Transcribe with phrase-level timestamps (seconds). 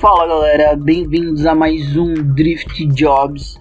[0.00, 3.58] Fala galera, bem-vindos a mais um Drift Jobs.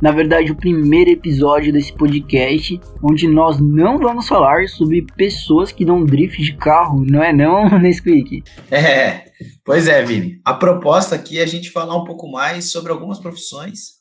[0.00, 5.84] Na verdade, o primeiro episódio desse podcast, onde nós não vamos falar sobre pessoas que
[5.84, 8.44] dão drift de carro, não é não, Nesquik?
[8.70, 9.32] É,
[9.64, 10.40] pois é, Vini.
[10.44, 13.96] A proposta aqui é a gente falar um pouco mais sobre algumas profissões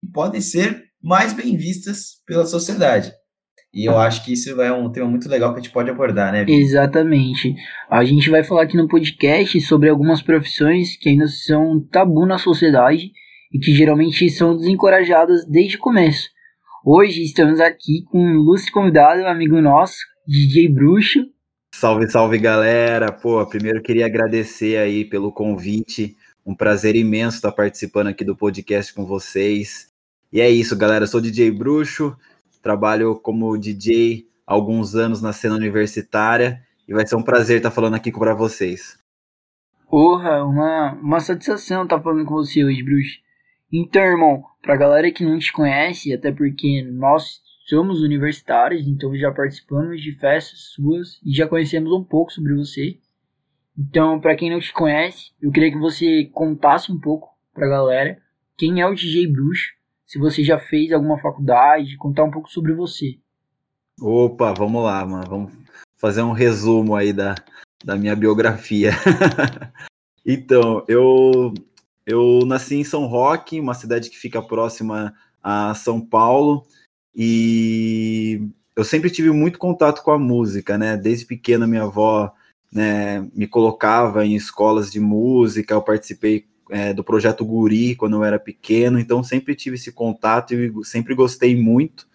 [0.00, 3.12] que podem ser mais bem vistas pela sociedade.
[3.74, 6.32] E eu acho que isso é um tema muito legal que a gente pode abordar,
[6.32, 6.46] né?
[6.48, 7.56] Exatamente.
[7.90, 12.38] A gente vai falar aqui no podcast sobre algumas profissões que ainda são tabu na
[12.38, 13.10] sociedade
[13.52, 16.28] e que geralmente são desencorajadas desde o começo.
[16.84, 21.24] Hoje estamos aqui com um ilustre convidado, um amigo nosso, DJ Bruxo.
[21.74, 23.10] Salve, salve galera!
[23.10, 26.14] Pô, primeiro queria agradecer aí pelo convite.
[26.46, 29.88] Um prazer imenso estar participando aqui do podcast com vocês.
[30.32, 31.04] E é isso, galera.
[31.04, 32.16] Eu sou DJ Bruxo,
[32.64, 37.70] trabalho como DJ há alguns anos na cena universitária e vai ser um prazer estar
[37.70, 38.98] falando aqui para vocês.
[39.88, 43.18] Porra, uma, uma satisfação estar falando com você hoje, Bruxo.
[43.70, 49.30] Então, irmão, pra galera que não te conhece, até porque nós somos universitários, então já
[49.30, 52.98] participamos de festas suas e já conhecemos um pouco sobre você.
[53.76, 58.18] Então, para quem não te conhece, eu queria que você contasse um pouco pra galera
[58.56, 59.72] quem é o DJ Bruxo,
[60.14, 63.18] se você já fez alguma faculdade, contar um pouco sobre você.
[64.00, 65.28] Opa, vamos lá, mano.
[65.28, 65.52] Vamos
[65.96, 67.34] fazer um resumo aí da,
[67.84, 68.92] da minha biografia.
[70.24, 71.52] então, eu
[72.06, 76.64] eu nasci em São Roque, uma cidade que fica próxima a São Paulo,
[77.12, 80.96] e eu sempre tive muito contato com a música, né?
[80.96, 82.32] Desde pequena, minha avó
[82.72, 88.24] né, me colocava em escolas de música, eu participei é, do projeto Guri quando eu
[88.24, 92.08] era pequeno, então sempre tive esse contato e sempre gostei muito.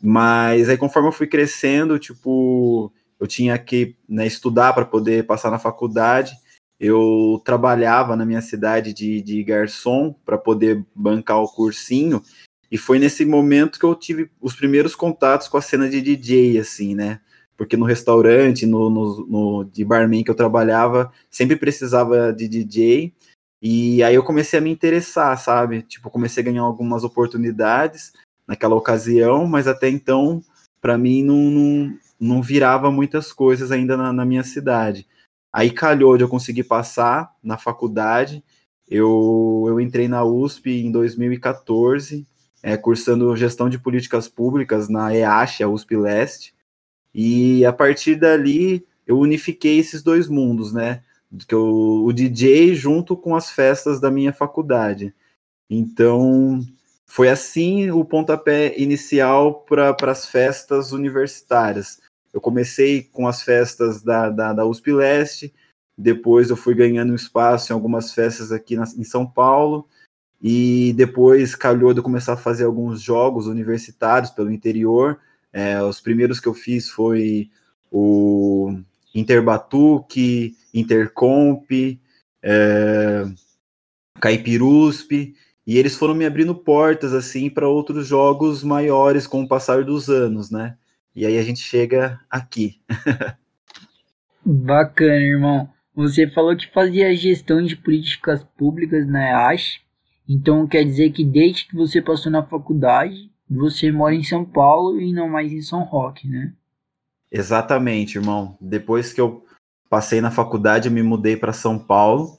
[0.00, 5.50] Mas aí, conforme eu fui crescendo, tipo, eu tinha que né, estudar para poder passar
[5.50, 6.36] na faculdade
[6.80, 12.22] eu trabalhava na minha cidade de, de garçom para poder bancar o cursinho,
[12.70, 16.58] e foi nesse momento que eu tive os primeiros contatos com a cena de DJ,
[16.58, 17.20] assim, né?
[17.56, 23.14] Porque no restaurante, no, no, no de barman que eu trabalhava, sempre precisava de DJ,
[23.60, 25.82] e aí eu comecei a me interessar, sabe?
[25.82, 28.12] Tipo, comecei a ganhar algumas oportunidades
[28.46, 30.42] naquela ocasião, mas até então,
[30.80, 35.06] para mim, não, não, não virava muitas coisas ainda na, na minha cidade.
[35.52, 38.44] Aí calhou de eu conseguir passar na faculdade.
[38.88, 42.26] Eu, eu entrei na USP em 2014,
[42.62, 46.54] é, cursando gestão de políticas públicas na EASH, a USP Leste.
[47.14, 51.02] E a partir dali eu unifiquei esses dois mundos, né?
[51.46, 55.14] Que eu, o DJ junto com as festas da minha faculdade.
[55.68, 56.60] Então
[57.06, 62.00] foi assim o pontapé inicial para as festas universitárias.
[62.32, 65.52] Eu comecei com as festas da, da, da USP Leste,
[65.96, 69.88] depois eu fui ganhando espaço em algumas festas aqui na, em São Paulo,
[70.40, 75.18] e depois calhou de começar a fazer alguns jogos universitários pelo interior.
[75.52, 77.50] É, os primeiros que eu fiz foi
[77.90, 78.78] o
[79.18, 81.70] Interbatuque, Intercomp,
[82.42, 83.24] é,
[84.20, 85.34] Caipirusp,
[85.66, 90.08] e eles foram me abrindo portas assim para outros jogos maiores com o passar dos
[90.08, 90.76] anos, né?
[91.14, 92.80] E aí a gente chega aqui.
[94.44, 95.68] Bacana, irmão.
[95.94, 99.80] Você falou que fazia gestão de políticas públicas na EASH.
[100.28, 105.00] Então quer dizer que desde que você passou na faculdade, você mora em São Paulo
[105.00, 106.52] e não mais em São Roque, né?
[107.30, 108.56] Exatamente, irmão.
[108.60, 109.44] Depois que eu
[109.88, 112.38] passei na faculdade, eu me mudei para São Paulo.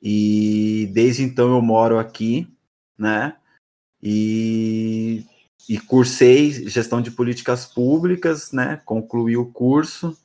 [0.00, 2.46] E desde então eu moro aqui,
[2.98, 3.36] né?
[4.02, 5.24] E
[5.68, 8.80] e cursei gestão de políticas públicas, né?
[8.84, 10.16] Concluí o curso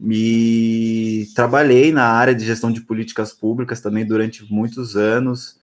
[0.00, 5.58] e trabalhei na área de gestão de políticas públicas também durante muitos anos.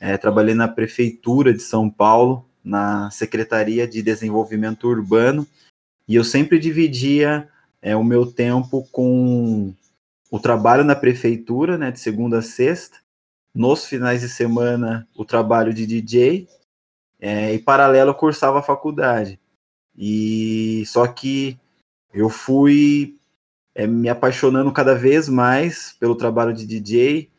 [0.00, 5.46] É, trabalhei na prefeitura de São Paulo, na Secretaria de Desenvolvimento Urbano,
[6.08, 7.48] e eu sempre dividia
[7.82, 9.74] é, o meu tempo com
[10.30, 12.98] o trabalho na prefeitura, né, de segunda a sexta,
[13.54, 16.48] nos finais de semana o trabalho de DJ
[17.20, 19.38] é, e paralelo eu cursava a faculdade.
[19.96, 21.58] E só que
[22.14, 23.16] eu fui
[23.74, 27.30] é, me apaixonando cada vez mais pelo trabalho de DJ.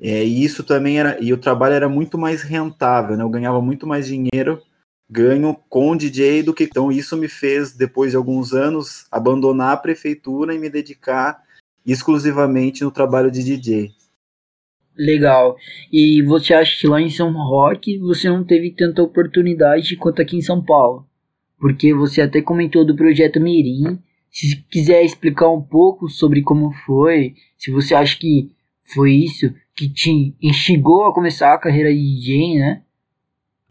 [0.00, 1.18] É, e isso também era.
[1.22, 3.22] E o trabalho era muito mais rentável, né?
[3.22, 4.62] Eu ganhava muito mais dinheiro
[5.08, 6.64] ganho com DJ do que.
[6.64, 11.42] Então, isso me fez, depois de alguns anos, abandonar a prefeitura e me dedicar
[11.86, 13.92] exclusivamente no trabalho de DJ.
[14.96, 15.56] Legal.
[15.92, 20.36] E você acha que lá em São Roque você não teve tanta oportunidade quanto aqui
[20.36, 21.06] em São Paulo?
[21.58, 23.98] Porque você até comentou do projeto Mirim.
[24.30, 28.50] Se quiser explicar um pouco sobre como foi, se você acha que
[28.94, 32.82] foi isso que te instigou a começar a carreira de DJ, né?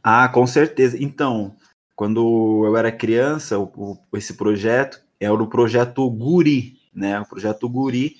[0.03, 1.01] Ah, com certeza.
[1.01, 1.55] Então,
[1.95, 3.71] quando eu era criança, o,
[4.11, 7.19] o, esse projeto era o projeto Guri, né?
[7.21, 8.17] O projeto Guri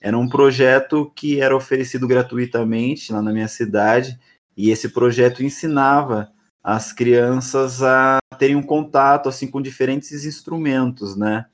[0.00, 4.18] era um projeto que era oferecido gratuitamente lá na minha cidade,
[4.56, 6.30] e esse projeto ensinava
[6.62, 11.46] as crianças a terem um contato assim com diferentes instrumentos, né?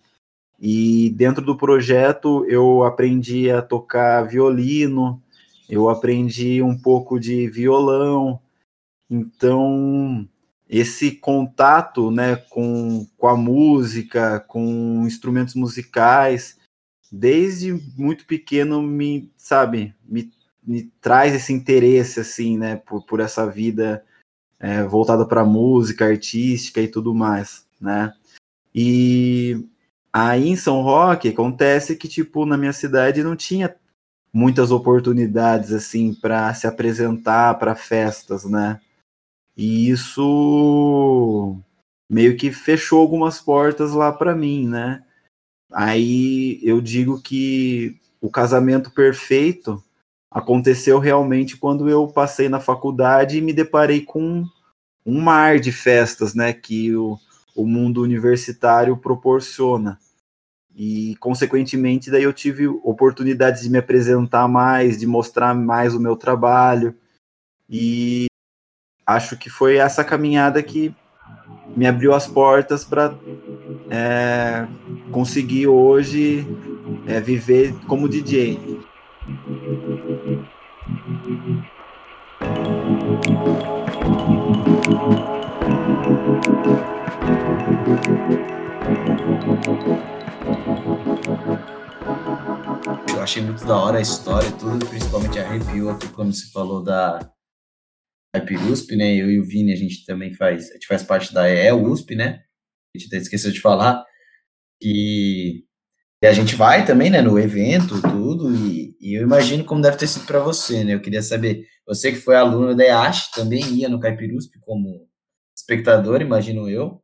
[0.60, 5.22] E dentro do projeto eu aprendi a tocar violino,
[5.68, 8.40] eu aprendi um pouco de violão.
[9.10, 10.28] Então,
[10.68, 16.58] esse contato, né, com, com a música, com instrumentos musicais,
[17.10, 20.30] desde muito pequeno me, sabe, me,
[20.62, 24.04] me traz esse interesse assim, né, por, por essa vida
[24.60, 28.12] é, voltada para música artística e tudo mais, né?
[28.74, 29.64] E
[30.12, 33.74] aí em São Roque acontece que tipo na minha cidade não tinha
[34.32, 38.80] muitas oportunidades assim para se apresentar para festas, né?
[39.58, 41.58] E isso
[42.08, 45.04] meio que fechou algumas portas lá para mim, né?
[45.72, 49.82] Aí eu digo que o casamento perfeito
[50.30, 54.44] aconteceu realmente quando eu passei na faculdade e me deparei com
[55.04, 57.18] um mar de festas, né, que o,
[57.56, 59.98] o mundo universitário proporciona.
[60.76, 66.14] E, consequentemente, daí eu tive oportunidades de me apresentar mais, de mostrar mais o meu
[66.14, 66.94] trabalho.
[67.68, 68.27] E
[69.08, 70.94] acho que foi essa caminhada que
[71.74, 73.14] me abriu as portas para
[73.88, 74.66] é,
[75.10, 76.46] conseguir hoje
[77.06, 78.60] é, viver como DJ.
[93.14, 97.20] Eu achei muito da hora a história, tudo, principalmente arrepiou aqui quando se falou da
[98.70, 99.14] USP, né?
[99.14, 102.14] Eu e o Vini, a gente também faz, a gente faz parte da EE USP,
[102.14, 102.42] né?
[102.94, 104.04] A gente até esqueceu de falar.
[104.82, 105.64] E
[106.22, 109.96] e a gente vai também, né, no evento, tudo, e, e eu imagino como deve
[109.96, 110.94] ter sido para você, né?
[110.94, 115.08] Eu queria saber, você que foi aluno da EASH, também ia no Caipirusp como
[115.56, 117.00] espectador, imagino eu,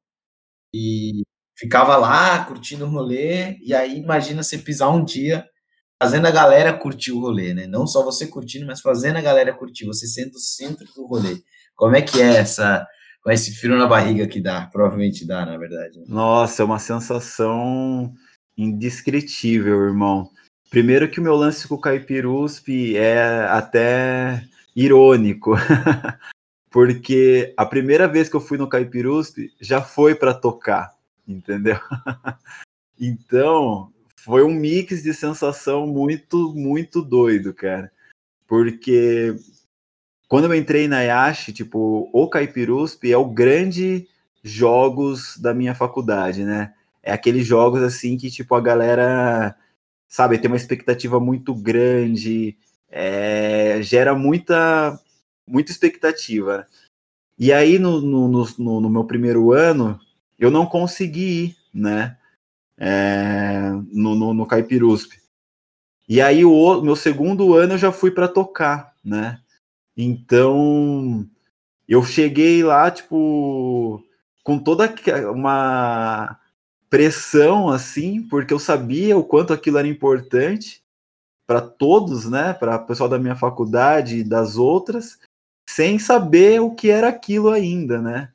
[0.75, 1.23] e
[1.57, 5.47] ficava lá curtindo o rolê, e aí imagina você pisar um dia
[6.03, 7.67] fazendo a galera curtir o rolê, né?
[7.67, 11.43] Não só você curtindo, mas fazendo a galera curtir, você sendo o centro do rolê.
[11.75, 12.87] Como é que é essa,
[13.23, 14.67] com esse frio na barriga que dá?
[14.67, 15.99] Provavelmente dá, na verdade.
[16.01, 16.07] Né?
[16.09, 18.13] Nossa, é uma sensação
[18.57, 20.31] indescritível, irmão.
[20.71, 24.45] Primeiro que o meu lance com o Caipirusp é até
[24.75, 25.55] irônico,
[26.71, 30.93] porque a primeira vez que eu fui no Caipirusp já foi para tocar,
[31.27, 31.79] entendeu?
[32.99, 33.94] então,
[34.25, 37.93] foi um mix de sensação muito, muito doido, cara.
[38.47, 39.37] Porque
[40.29, 44.09] quando eu entrei na Yashi, tipo, o Caipirusp é o grande
[44.43, 46.75] jogos da minha faculdade, né?
[47.05, 49.55] é aqueles jogos assim que, tipo, a galera,
[50.09, 52.57] sabe, tem uma expectativa muito grande,
[52.91, 54.99] é, gera muita,
[55.47, 56.67] muita expectativa.
[57.39, 60.01] E aí, no, no, no, no, meu primeiro ano,
[60.39, 62.17] eu não consegui ir, né?
[62.79, 64.49] É, no, no, no.
[66.09, 69.41] E aí, o meu segundo ano, eu já fui para tocar, né?
[69.97, 71.27] Então,
[71.89, 74.03] eu cheguei lá, tipo,
[74.43, 74.93] com toda
[75.33, 76.39] uma
[76.91, 80.83] pressão assim, porque eu sabia o quanto aquilo era importante
[81.47, 85.19] para todos, né, para o pessoal da minha faculdade e das outras,
[85.69, 88.33] sem saber o que era aquilo ainda, né?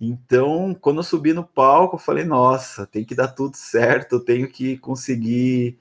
[0.00, 4.20] Então, quando eu subi no palco, eu falei: "Nossa, tem que dar tudo certo, eu
[4.20, 5.78] tenho que conseguir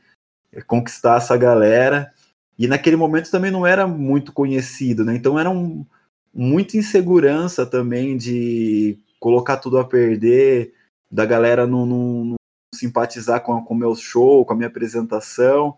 [0.52, 2.14] eh, conquistar essa galera".
[2.58, 5.16] E naquele momento também não era muito conhecido, né?
[5.16, 5.86] Então era um,
[6.34, 10.74] muita insegurança também de colocar tudo a perder,
[11.12, 12.36] da galera não, não, não
[12.76, 15.78] simpatizar com o meu show, com a minha apresentação.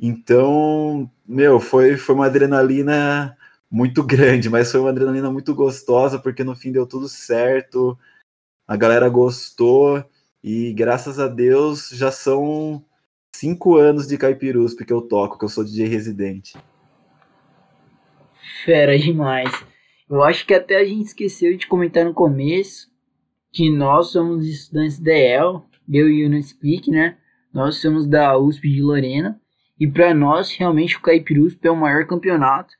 [0.00, 3.36] Então, meu, foi, foi uma adrenalina
[3.72, 7.98] muito grande, mas foi uma adrenalina muito gostosa, porque no fim deu tudo certo,
[8.68, 10.04] a galera gostou,
[10.44, 12.84] e graças a Deus já são
[13.34, 16.54] cinco anos de Caipirus que eu toco, que eu sou DJ residente.
[18.62, 19.50] Fera demais.
[20.08, 22.88] Eu acho que até a gente esqueceu de comentar no começo,
[23.50, 27.16] que nós somos estudantes da EL, eu e o Unispeak, né?
[27.52, 29.40] Nós somos da USP de Lorena.
[29.80, 32.74] E para nós, realmente, o Caipirusp é o maior campeonato.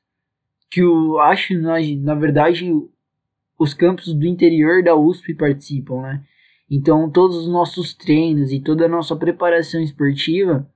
[0.73, 2.71] Que eu acho, na, na verdade,
[3.59, 6.25] os campos do interior da USP participam, né?
[6.71, 10.67] Então, todos os nossos treinos e toda a nossa preparação esportiva,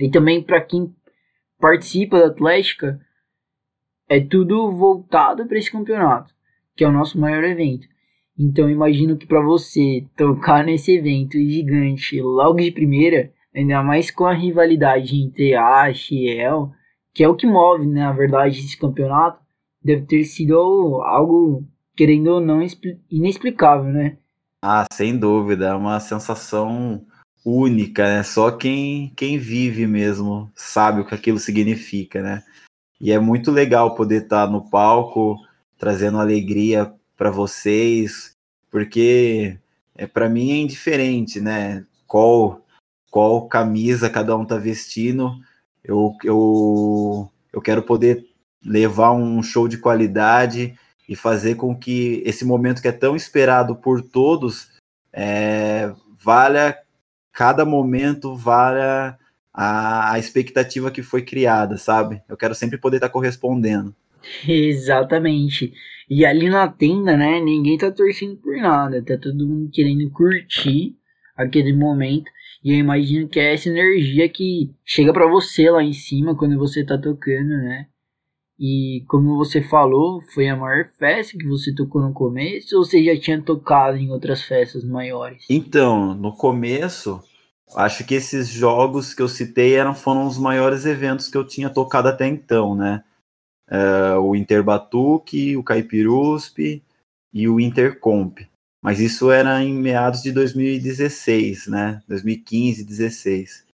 [0.00, 0.94] e também para quem
[1.60, 2.98] participa da Atlética,
[4.08, 6.32] é tudo voltado para esse campeonato,
[6.74, 7.86] que é o nosso maior evento.
[8.38, 14.24] Então imagino que para você tocar nesse evento gigante logo de primeira, ainda mais com
[14.24, 16.72] a rivalidade entre a e El,
[17.14, 19.40] que é o que move, né, na verdade, esse campeonato,
[19.82, 20.54] deve ter sido
[21.02, 21.64] algo,
[21.96, 22.60] querendo ou não,
[23.10, 24.18] inexplicável, né?
[24.62, 27.04] Ah, sem dúvida, é uma sensação
[27.44, 28.22] única, né?
[28.22, 32.42] Só quem, quem vive mesmo sabe o que aquilo significa, né?
[33.00, 35.36] E é muito legal poder estar no palco
[35.78, 38.32] trazendo alegria para vocês,
[38.70, 39.56] porque
[39.94, 41.84] é para mim é indiferente, né?
[42.06, 42.64] Qual
[43.10, 45.32] qual camisa cada um tá vestindo.
[45.88, 48.26] Eu, eu, eu quero poder
[48.62, 50.78] levar um show de qualidade
[51.08, 54.68] e fazer com que esse momento que é tão esperado por todos
[55.10, 55.90] é,
[56.22, 56.76] valha
[57.32, 59.18] cada momento, valha
[59.54, 62.20] a, a expectativa que foi criada, sabe?
[62.28, 63.94] Eu quero sempre poder estar tá correspondendo.
[64.46, 65.72] Exatamente.
[66.10, 70.94] E ali na tenda, né, ninguém tá torcendo por nada, tá todo mundo querendo curtir
[71.36, 72.30] aquele momento.
[72.64, 76.58] E eu imagino que é essa energia que chega para você lá em cima quando
[76.58, 77.86] você tá tocando, né?
[78.58, 83.04] E como você falou, foi a maior festa que você tocou no começo ou você
[83.04, 85.44] já tinha tocado em outras festas maiores?
[85.48, 87.22] Então, no começo,
[87.76, 91.70] acho que esses jogos que eu citei eram, foram os maiores eventos que eu tinha
[91.70, 93.04] tocado até então, né?
[93.70, 96.82] Uh, o Interbatuque, o Caipirusp
[97.32, 98.40] e o Intercomp.
[98.82, 102.02] Mas isso era em meados de 2016, né?
[102.08, 103.66] 2015, 16.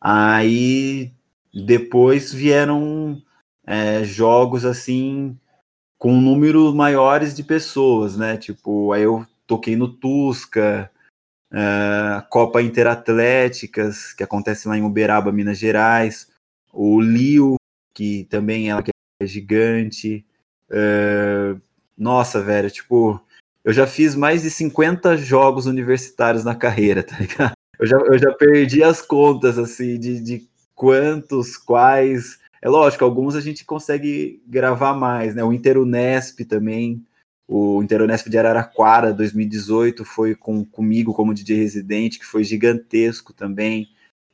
[0.00, 1.12] Aí
[1.52, 3.20] depois vieram
[3.66, 5.38] é, jogos assim
[5.98, 8.36] com números maiores de pessoas, né?
[8.36, 10.90] Tipo, aí eu toquei no Tusca,
[11.52, 16.30] a Copa Interatléticas, que acontece lá em Uberaba, Minas Gerais,
[16.72, 17.56] o Lio,
[17.92, 18.82] que também ela
[19.20, 20.24] é gigante.
[20.70, 21.60] Uh,
[21.98, 23.20] nossa, velho, tipo,
[23.64, 27.52] eu já fiz mais de 50 jogos universitários na carreira, tá ligado?
[27.78, 33.34] Eu já, eu já perdi as contas, assim, de, de quantos, quais, é lógico, alguns
[33.34, 35.42] a gente consegue gravar mais, né?
[35.42, 37.02] O Interunesp também,
[37.48, 43.88] o Interunesp de Araraquara 2018 foi com, comigo como DJ residente, que foi gigantesco também.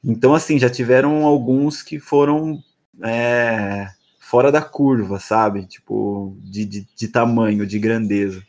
[0.04, 2.62] Então, assim, já tiveram alguns que foram
[3.02, 3.88] é,
[4.20, 5.66] fora da curva, sabe?
[5.66, 8.42] Tipo, de, de, de tamanho, de grandeza.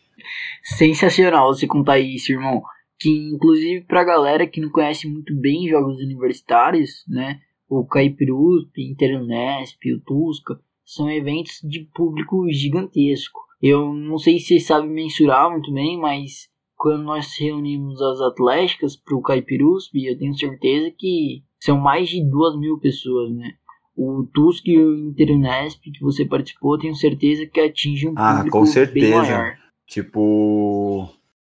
[0.64, 2.62] Sensacional você contar isso, irmão.
[3.00, 7.40] Que, inclusive, pra galera que não conhece muito bem jogos universitários, né?
[7.70, 13.40] o Caipirusp, Interunesp, o Tusca, são eventos de público gigantesco.
[13.62, 18.96] Eu não sei se vocês sabem mensurar muito bem, mas quando nós reunimos as atléticas
[18.96, 23.54] para o Caipirusp, eu tenho certeza que são mais de duas mil pessoas, né?
[23.96, 28.60] O Tusk e o Interunesp que você participou, tenho certeza que atinge um ah, público
[28.60, 29.08] com certeza.
[29.08, 29.58] bem maior.
[29.88, 31.10] Tipo,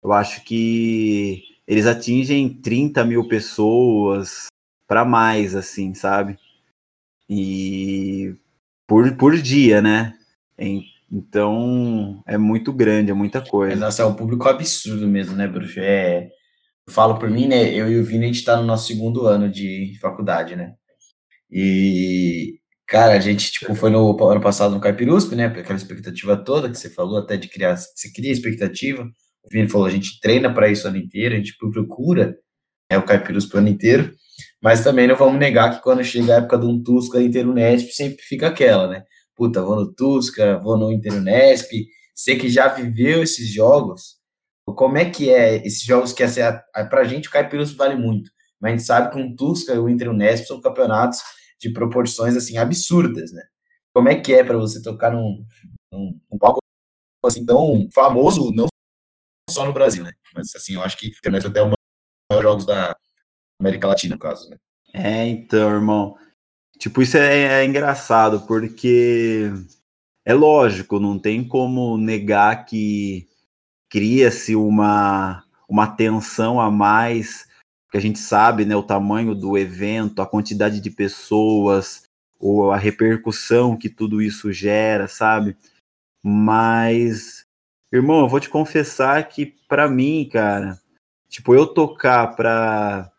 [0.02, 4.46] eu acho que eles atingem 30 mil pessoas,
[4.86, 6.38] para mais, assim, sabe?
[7.28, 8.34] E
[8.86, 10.16] por, por dia, né?
[11.10, 13.76] Então é muito grande, é muita coisa.
[13.76, 15.80] Nossa, é um público absurdo mesmo, né, Bruxo?
[15.80, 16.30] É,
[16.86, 17.74] eu falo por mim, né?
[17.74, 20.74] Eu e o Vini, a gente tá no nosso segundo ano de faculdade, né?
[21.50, 22.59] E,
[22.90, 25.46] cara, a gente, tipo, foi no ano passado no Caipirusp, né?
[25.46, 29.04] Aquela expectativa toda que você falou, até de criar, você cria expectativa.
[29.44, 32.36] O Vini falou, a gente treina para isso o ano inteiro, a gente procura
[32.90, 34.12] é, o Caipirusp o ano inteiro.
[34.60, 38.22] Mas também não vamos negar que quando chega a época de um Tusca Interunesp, sempre
[38.22, 39.04] fica aquela, né?
[39.36, 41.70] Puta, vou no Tusca, vou no Interunesp.
[42.12, 44.16] Você que já viveu esses jogos,
[44.66, 46.40] como é que é esses jogos que assim,
[46.90, 48.30] pra gente o Caipirus vale muito,
[48.60, 51.20] mas a gente sabe que um Tusca e o Interunesp são campeonatos
[51.60, 53.42] de proporções assim absurdas, né?
[53.94, 55.44] Como é que é para você tocar num,
[55.92, 56.60] num, num palco
[57.24, 58.66] assim tão famoso, não
[59.50, 60.12] só no Brasil, né?
[60.34, 62.96] Mas assim, eu acho que o Interunesp é até um dos jogos da
[63.60, 64.56] América Latina, no caso, né?
[64.94, 66.16] É, então, irmão.
[66.78, 69.50] Tipo, isso é, é engraçado, porque
[70.24, 73.28] é lógico, não tem como negar que
[73.90, 77.46] cria-se uma, uma tensão a mais,
[77.90, 82.04] que a gente sabe, né, o tamanho do evento, a quantidade de pessoas,
[82.38, 85.56] ou a repercussão que tudo isso gera, sabe?
[86.22, 87.44] Mas,
[87.92, 90.78] irmão, eu vou te confessar que para mim, cara,
[91.28, 93.10] tipo, eu tocar pra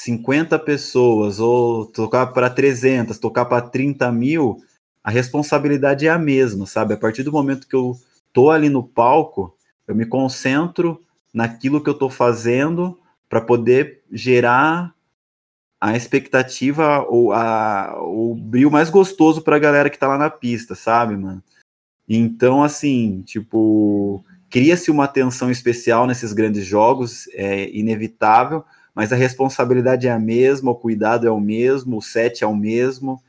[0.00, 4.62] 50 pessoas, ou tocar para 300, tocar para 30 mil,
[5.02, 6.94] a responsabilidade é a mesma, sabe?
[6.94, 7.96] A partir do momento que eu
[8.32, 9.56] tô ali no palco,
[9.86, 12.98] eu me concentro naquilo que eu tô fazendo
[13.28, 14.94] para poder gerar
[15.80, 20.30] a expectativa ou a, o brilho mais gostoso para a galera que tá lá na
[20.30, 21.42] pista, sabe, mano?
[22.08, 30.08] Então, assim, tipo, cria-se uma atenção especial nesses grandes jogos, é inevitável, mas a responsabilidade
[30.08, 33.22] é a mesma, o cuidado é o mesmo, o set é o mesmo.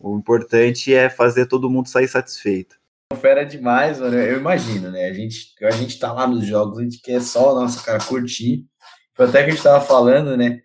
[0.00, 2.76] O importante é fazer todo mundo sair satisfeito.
[3.20, 4.16] Fera demais, mano.
[4.16, 5.04] Eu imagino, né?
[5.04, 8.66] A gente, a gente tá lá nos jogos, a gente quer só, nossa, cara, curtir.
[9.14, 10.60] Foi até que a gente tava falando, né?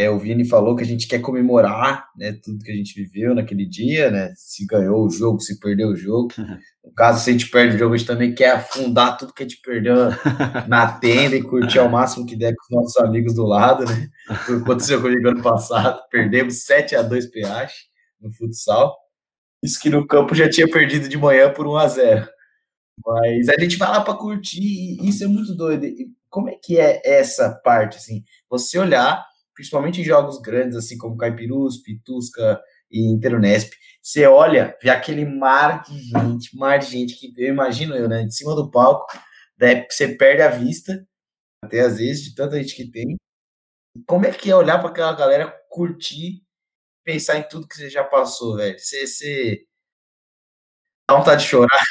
[0.00, 3.34] É, o Vini falou que a gente quer comemorar né, tudo que a gente viveu
[3.34, 4.32] naquele dia, né?
[4.34, 6.28] Se ganhou o jogo, se perdeu o jogo.
[6.82, 9.42] No caso, se a gente perde o jogo, a gente também quer afundar tudo que
[9.42, 9.94] a gente perdeu
[10.66, 14.08] na tenda e curtir ao máximo que der com os nossos amigos do lado, né?
[14.46, 16.00] Foi o que aconteceu comigo ano passado.
[16.10, 17.70] Perdemos 7 a 2 PH
[18.18, 18.96] no futsal.
[19.62, 22.28] Isso que no campo já tinha perdido de manhã por 1 a 0
[23.06, 25.84] Mas a gente vai lá para curtir e isso é muito doido.
[25.84, 28.22] E como é que é essa parte, assim?
[28.48, 29.24] Você olhar
[29.60, 32.58] principalmente em jogos grandes, assim como Caipirus, Pitusca
[32.90, 37.94] e Interunesp, você olha, vê aquele mar de gente, mar de gente que eu imagino
[37.94, 39.06] eu, né, de cima do palco,
[39.58, 41.06] daí você perde a vista,
[41.62, 43.16] até às vezes, de tanta gente que tem.
[44.06, 46.42] Como é que é olhar para aquela galera, curtir,
[47.04, 48.78] pensar em tudo que você já passou, velho?
[48.78, 49.66] Você, você
[51.08, 51.84] dá vontade de chorar?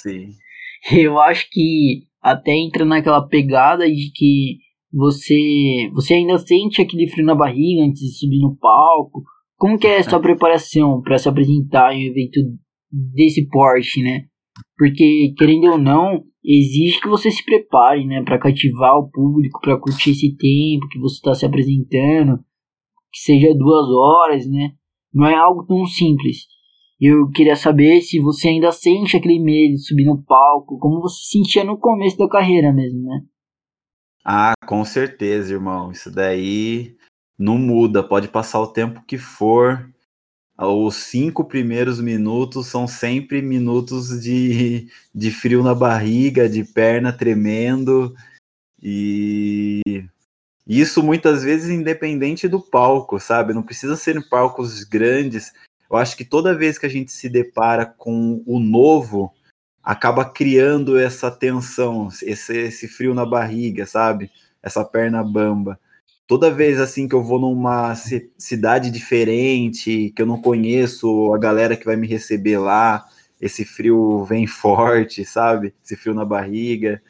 [0.00, 0.36] Sim.
[0.92, 4.58] Eu acho que até entra naquela pegada de que
[4.92, 9.22] você, você ainda sente aquele frio na barriga antes de subir no palco?
[9.56, 12.40] Como que é a sua preparação para se apresentar em um evento
[13.14, 14.24] desse porte, né?
[14.76, 18.22] Porque, querendo ou não, exige que você se prepare, né?
[18.24, 22.38] Para cativar o público, para curtir esse tempo que você está se apresentando,
[23.12, 24.72] que seja duas horas, né?
[25.14, 26.38] Não é algo tão simples.
[27.00, 31.22] Eu queria saber se você ainda sente aquele medo de subir no palco, como você
[31.26, 33.20] sentia no começo da carreira mesmo, né?
[34.24, 35.92] Ah, com certeza, irmão.
[35.92, 36.96] Isso daí
[37.38, 38.02] não muda.
[38.02, 39.88] Pode passar o tempo que for.
[40.58, 48.14] Os cinco primeiros minutos são sempre minutos de, de frio na barriga, de perna tremendo.
[48.82, 49.82] E
[50.66, 53.52] isso muitas vezes independente do palco, sabe?
[53.52, 55.52] Não precisa ser em palcos grandes.
[55.90, 59.32] Eu acho que toda vez que a gente se depara com o novo,
[59.86, 64.30] acaba criando essa tensão, esse, esse frio na barriga, sabe?
[64.60, 65.78] Essa perna bamba.
[66.26, 67.94] Toda vez assim que eu vou numa
[68.36, 73.06] cidade diferente, que eu não conheço a galera que vai me receber lá,
[73.40, 75.72] esse frio vem forte, sabe?
[75.84, 77.00] Esse frio na barriga.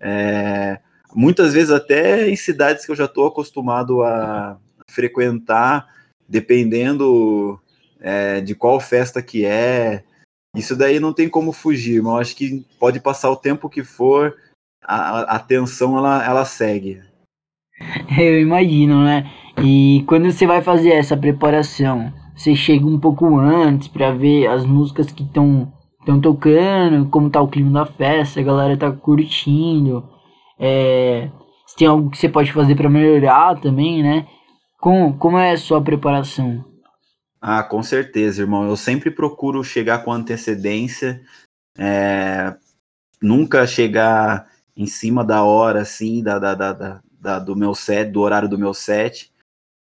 [0.00, 0.80] É,
[1.14, 4.58] muitas vezes até em cidades que eu já estou acostumado a
[4.90, 5.86] frequentar,
[6.28, 7.60] dependendo
[8.04, 10.04] é, de qual festa que é,
[10.54, 13.82] isso daí não tem como fugir, mas eu acho que pode passar o tempo que
[13.82, 14.36] for,
[14.84, 17.00] a, a tensão ela, ela segue.
[18.16, 19.28] Eu imagino, né?
[19.62, 24.66] E quando você vai fazer essa preparação, você chega um pouco antes para ver as
[24.66, 30.06] músicas que estão estão tocando, como tá o clima da festa, a galera tá curtindo.
[30.60, 31.30] É,
[31.66, 34.26] se tem algo que você pode fazer para melhorar também, né?
[34.78, 36.62] Como, como é a sua preparação?
[37.46, 38.66] Ah, com certeza, irmão.
[38.66, 41.22] Eu sempre procuro chegar com antecedência,
[41.76, 42.56] é,
[43.20, 48.22] nunca chegar em cima da hora, assim, da, da, da, da, do meu set, do
[48.22, 49.30] horário do meu set,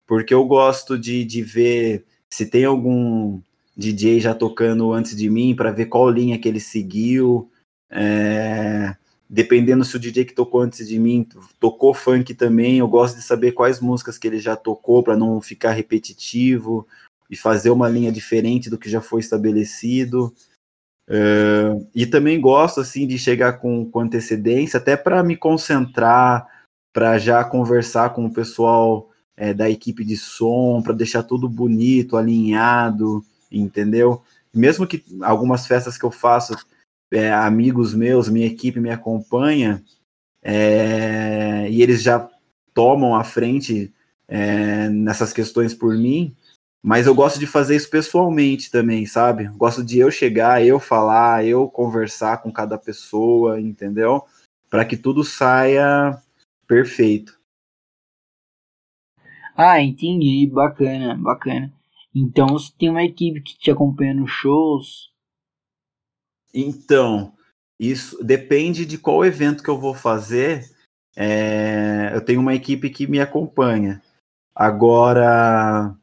[0.05, 3.40] porque eu gosto de, de ver se tem algum
[3.77, 7.49] DJ já tocando antes de mim, para ver qual linha que ele seguiu.
[7.88, 8.97] É,
[9.31, 11.25] dependendo se o DJ que tocou antes de mim
[11.61, 15.40] tocou funk também, eu gosto de saber quais músicas que ele já tocou para não
[15.40, 16.85] ficar repetitivo
[17.35, 20.33] e fazer uma linha diferente do que já foi estabelecido.
[21.09, 26.47] Uh, e também gosto assim de chegar com, com antecedência, até para me concentrar,
[26.92, 32.16] para já conversar com o pessoal é, da equipe de som, para deixar tudo bonito,
[32.16, 34.23] alinhado, entendeu?
[34.55, 36.55] Mesmo que algumas festas que eu faço,
[37.12, 39.83] é, amigos meus, minha equipe me acompanha,
[40.40, 42.31] é, e eles já
[42.73, 43.92] tomam a frente
[44.29, 46.35] é, nessas questões por mim,
[46.85, 49.49] mas eu gosto de fazer isso pessoalmente também, sabe?
[49.57, 54.23] Gosto de eu chegar, eu falar, eu conversar com cada pessoa, entendeu?
[54.68, 56.14] Para que tudo saia
[56.66, 57.40] perfeito.
[59.57, 60.47] Ah, entendi.
[60.47, 61.73] Bacana, bacana.
[62.14, 65.11] Então você tem uma equipe que te acompanha nos shows?
[66.53, 67.33] Então,
[67.81, 70.70] isso depende de qual evento que eu vou fazer.
[71.16, 74.03] É, eu tenho uma equipe que me acompanha.
[74.55, 75.97] Agora,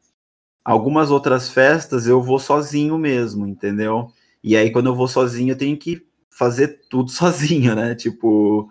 [0.64, 4.12] Algumas outras festas eu vou sozinho mesmo, entendeu?
[4.42, 7.94] E aí, quando eu vou sozinho, eu tenho que fazer tudo sozinho, né?
[7.94, 8.68] Tipo,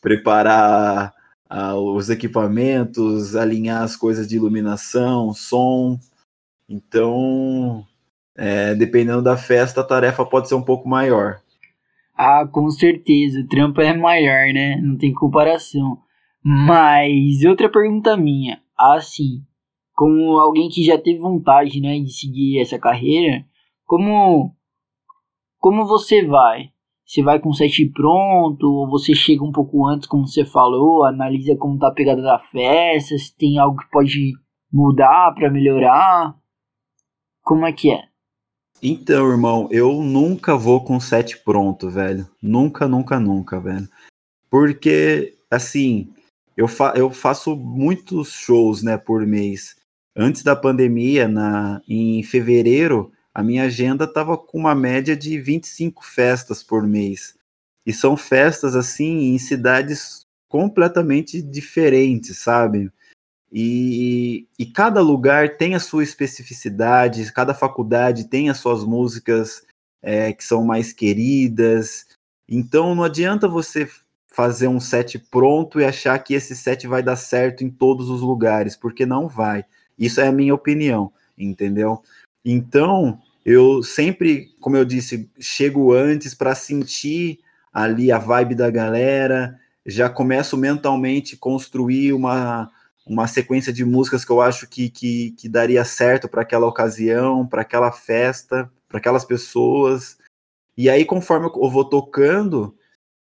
[0.00, 1.14] preparar
[1.48, 5.98] a, os equipamentos, alinhar as coisas de iluminação, som.
[6.68, 7.86] Então,
[8.36, 11.40] é, dependendo da festa, a tarefa pode ser um pouco maior.
[12.16, 14.80] Ah, com certeza, o trampo é maior, né?
[14.82, 15.98] Não tem comparação.
[16.42, 19.42] Mas outra pergunta minha, assim,
[19.96, 23.44] como alguém que já teve vontade, né, de seguir essa carreira,
[23.86, 24.54] como
[25.58, 26.70] como você vai?
[27.04, 31.04] Você vai com o set pronto, ou você chega um pouco antes, como você falou,
[31.04, 34.32] analisa como tá a pegada da festa, se tem algo que pode
[34.72, 36.36] mudar para melhorar?
[37.42, 38.02] Como é que é?
[38.82, 42.28] Então, irmão, eu nunca vou com set pronto, velho.
[42.42, 43.88] Nunca, nunca, nunca, velho.
[44.50, 46.12] Porque, assim,
[46.56, 49.75] eu, fa eu faço muitos shows, né, por mês.
[50.16, 56.02] Antes da pandemia, na, em fevereiro, a minha agenda estava com uma média de 25
[56.02, 57.36] festas por mês.
[57.84, 62.90] E são festas assim em cidades completamente diferentes, sabe?
[63.52, 69.66] E, e cada lugar tem a sua especificidade, cada faculdade tem as suas músicas
[70.00, 72.06] é, que são mais queridas.
[72.48, 73.86] Então não adianta você
[74.28, 78.22] fazer um set pronto e achar que esse set vai dar certo em todos os
[78.22, 79.64] lugares, porque não vai.
[79.98, 82.02] Isso é a minha opinião, entendeu?
[82.44, 87.38] Então, eu sempre, como eu disse, chego antes para sentir
[87.72, 92.70] ali a vibe da galera, já começo mentalmente construir uma,
[93.06, 97.46] uma sequência de músicas que eu acho que, que, que daria certo para aquela ocasião,
[97.46, 100.18] para aquela festa, para aquelas pessoas.
[100.76, 102.76] E aí, conforme eu vou tocando,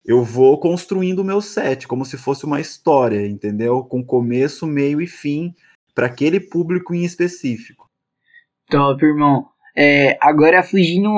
[0.05, 3.85] eu vou construindo o meu set, como se fosse uma história, entendeu?
[3.85, 5.55] Com começo, meio e fim,
[5.95, 7.89] para aquele público em específico.
[8.71, 9.47] Top, irmão.
[9.77, 11.09] É, agora, fugindo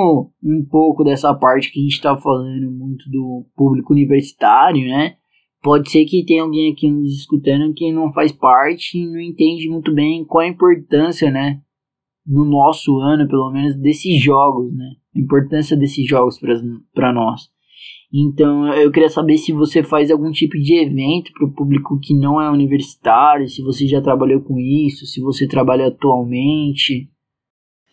[0.42, 5.16] um pouco dessa parte que a gente está falando muito do público universitário, né?
[5.62, 9.68] Pode ser que tenha alguém aqui nos escutando que não faz parte e não entende
[9.68, 11.60] muito bem qual a importância, né?
[12.26, 14.92] No nosso ano, pelo menos, desses jogos, né?
[15.14, 16.40] A importância desses jogos
[16.94, 17.50] para nós.
[18.12, 22.14] Então, eu queria saber se você faz algum tipo de evento para o público que
[22.14, 27.08] não é universitário, se você já trabalhou com isso, se você trabalha atualmente.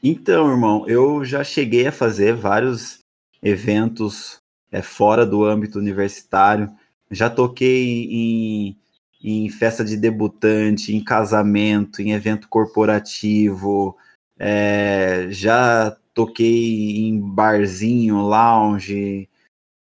[0.04, 3.00] Então, irmão, eu já cheguei a fazer vários
[3.42, 4.40] eventos
[4.72, 6.70] é, fora do âmbito universitário.
[7.10, 8.78] Já toquei em,
[9.24, 13.96] em festa de debutante, em casamento, em evento corporativo.
[14.38, 19.30] É, já toquei em barzinho, lounge.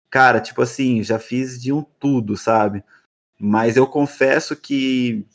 [0.09, 2.83] Cara, tipo assim, já fiz de um tudo, sabe?
[3.39, 5.25] Mas eu confesso que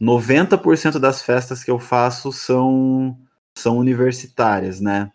[0.00, 3.18] 90% das festas que eu faço são
[3.56, 5.12] são universitárias, né?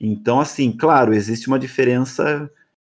[0.00, 2.50] Então, assim, claro, existe uma diferença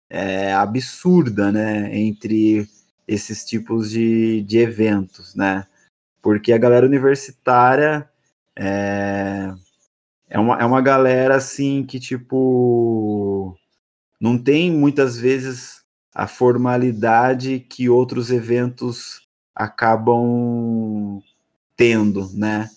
[0.09, 2.69] é, absurda, né, entre
[3.07, 5.67] esses tipos de, de eventos, né?
[6.23, 8.09] Porque a galera universitária
[8.57, 9.53] é,
[10.29, 13.57] é, uma, é uma galera, assim, que, tipo,
[14.21, 15.81] não tem muitas vezes
[16.15, 19.23] a formalidade que outros eventos
[19.55, 21.23] acabam
[21.77, 22.69] tendo, né?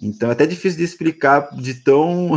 [0.00, 2.30] Então é até difícil de explicar de tão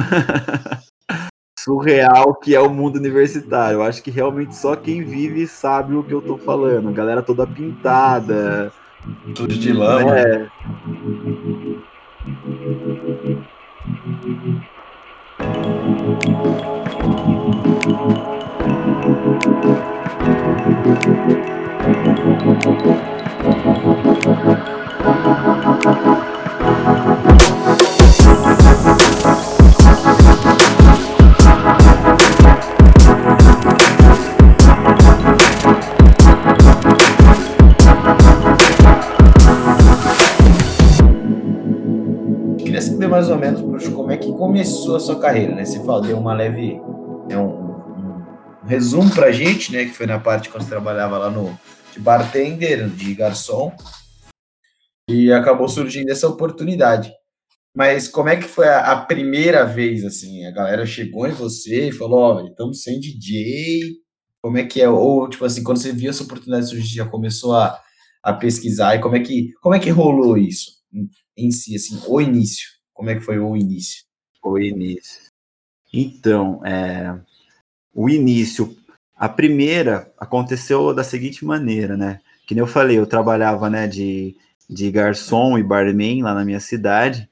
[1.58, 3.78] surreal que é o mundo universitário.
[3.78, 6.90] Eu acho que realmente só quem vive sabe o que eu tô falando.
[6.90, 8.72] A galera toda pintada.
[9.36, 10.18] Tudo de lama.
[10.18, 10.50] É.
[43.18, 45.66] mais ou menos, como é que começou a sua carreira, né?
[45.66, 46.80] Você falou, deu uma leve,
[47.28, 47.67] né, um,
[48.68, 49.86] um, um resumo pra gente, né?
[49.86, 51.58] Que foi na parte quando trabalhava lá no
[51.94, 53.76] de bartender, de garçom,
[55.10, 57.12] e acabou surgindo essa oportunidade.
[57.76, 60.46] Mas como é que foi a, a primeira vez, assim?
[60.46, 63.96] A galera chegou em você e falou, ó, oh, estamos sem DJ,
[64.42, 64.90] como é que é?
[64.90, 67.80] Ou, tipo assim, quando você viu essa oportunidade surgir, já começou a,
[68.24, 70.72] a pesquisar, e como é que, como é que rolou isso
[71.38, 72.68] em si, assim, o início?
[72.94, 74.04] Como é que foi o início?
[74.44, 75.22] O início.
[75.94, 77.20] Então, é,
[77.98, 78.78] o início,
[79.16, 82.20] a primeira aconteceu da seguinte maneira, né?
[82.46, 84.38] Que nem eu falei, eu trabalhava, né, de,
[84.70, 87.28] de garçom e barman lá na minha cidade,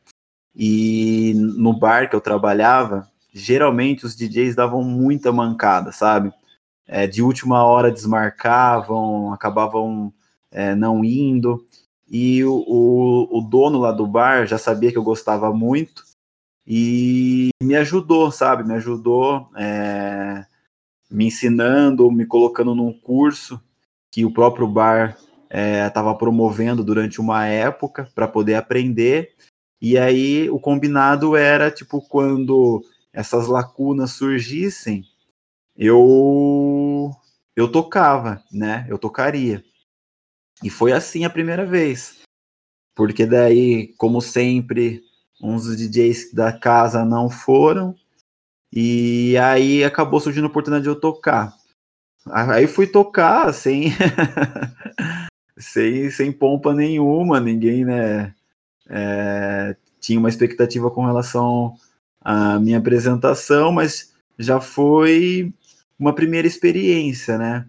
[0.56, 6.34] e no bar que eu trabalhava, geralmente os DJs davam muita mancada, sabe?
[6.88, 10.12] É, de última hora desmarcavam, acabavam
[10.50, 11.64] é, não indo.
[12.10, 16.04] E o, o, o, dono lá do bar já sabia que eu gostava muito
[16.66, 18.64] e me ajudou, sabe?
[18.64, 20.46] Me ajudou é,
[21.10, 23.62] me ensinando, me colocando num curso
[24.12, 25.18] que o próprio bar
[25.88, 29.34] estava é, promovendo durante uma época para poder aprender.
[29.82, 35.06] E aí o combinado era tipo quando essas lacunas surgissem,
[35.78, 37.12] eu
[37.56, 38.86] eu tocava, né?
[38.90, 39.64] Eu tocaria.
[40.64, 42.22] E foi assim a primeira vez.
[42.96, 45.04] Porque daí, como sempre,
[45.42, 47.96] uns DJs da casa não foram.
[48.76, 51.56] E aí acabou surgindo a oportunidade de eu tocar.
[52.28, 53.94] Aí fui tocar sem
[55.58, 58.34] sem, sem pompa nenhuma, ninguém, né,
[58.90, 61.76] é, tinha uma expectativa com relação
[62.22, 65.54] à minha apresentação, mas já foi
[65.98, 67.66] uma primeira experiência, né?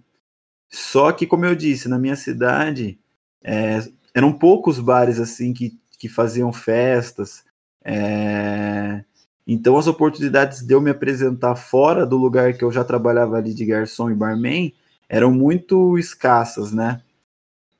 [0.69, 2.99] Só que, como eu disse, na minha cidade
[3.43, 3.81] é,
[4.13, 7.45] eram poucos bares assim que, que faziam festas.
[7.85, 9.05] É,
[9.47, 13.55] então as oportunidades de eu me apresentar fora do lugar que eu já trabalhava ali
[13.55, 14.73] de garçom e barman
[15.09, 17.01] eram muito escassas, né?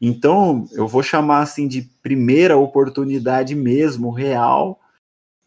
[0.01, 4.79] Então eu vou chamar assim de primeira oportunidade mesmo, real,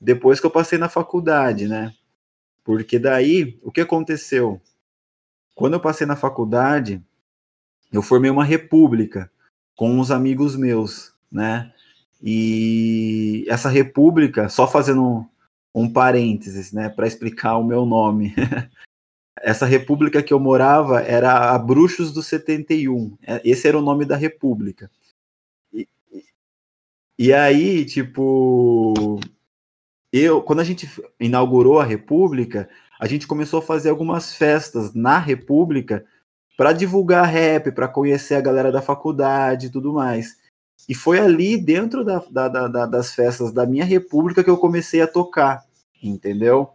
[0.02, 1.94] depois que eu passei na faculdade, né?
[2.64, 4.62] Porque daí o que aconteceu?
[5.56, 7.02] Quando eu passei na faculdade,
[7.92, 9.32] eu formei uma república
[9.76, 11.72] com uns amigos meus, né?
[12.22, 15.26] E essa república, só fazendo
[15.80, 18.34] um, parênteses, né, para explicar o meu nome.
[19.42, 23.18] essa república que eu morava era a Bruxos do 71.
[23.26, 24.90] É, esse era o nome da república.
[25.74, 25.88] E,
[27.18, 29.20] e aí, tipo,
[30.12, 30.90] eu, quando a gente
[31.20, 36.06] inaugurou a república, a gente começou a fazer algumas festas na república
[36.58, 40.38] para divulgar rap, para conhecer a galera da faculdade e tudo mais.
[40.88, 45.02] E foi ali dentro da, da, da, das festas da minha república que eu comecei
[45.02, 45.64] a tocar,
[46.02, 46.70] entendeu?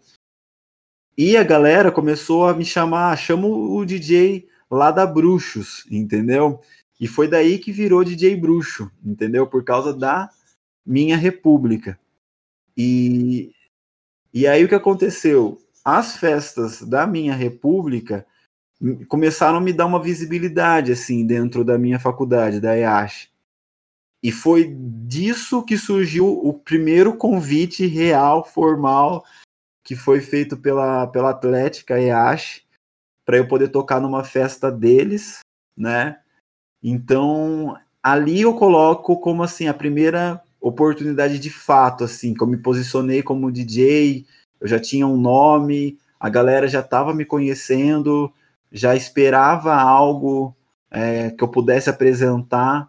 [1.17, 6.61] E a galera começou a me chamar, chama o DJ lá da Bruxos, entendeu?
[7.01, 9.47] E foi daí que virou DJ Bruxo, entendeu?
[9.47, 10.29] Por causa da
[10.85, 11.99] minha república.
[12.77, 13.53] E,
[14.33, 15.59] e aí o que aconteceu?
[15.85, 18.27] As festas da minha república
[19.09, 23.31] começaram a me dar uma visibilidade assim dentro da minha faculdade, da EASH.
[24.25, 29.23] E foi disso que surgiu o primeiro convite real, formal,
[29.85, 32.63] que foi feito pela, pela Atlética EASH,
[33.23, 35.41] para eu poder tocar numa festa deles,
[35.77, 36.19] né?
[36.83, 42.57] Então, ali eu coloco como assim a primeira oportunidade de fato, assim, que eu me
[42.57, 44.25] posicionei como DJ,
[44.59, 48.33] eu já tinha um nome, a galera já estava me conhecendo,
[48.73, 50.57] já esperava algo
[50.91, 52.89] é, que eu pudesse apresentar.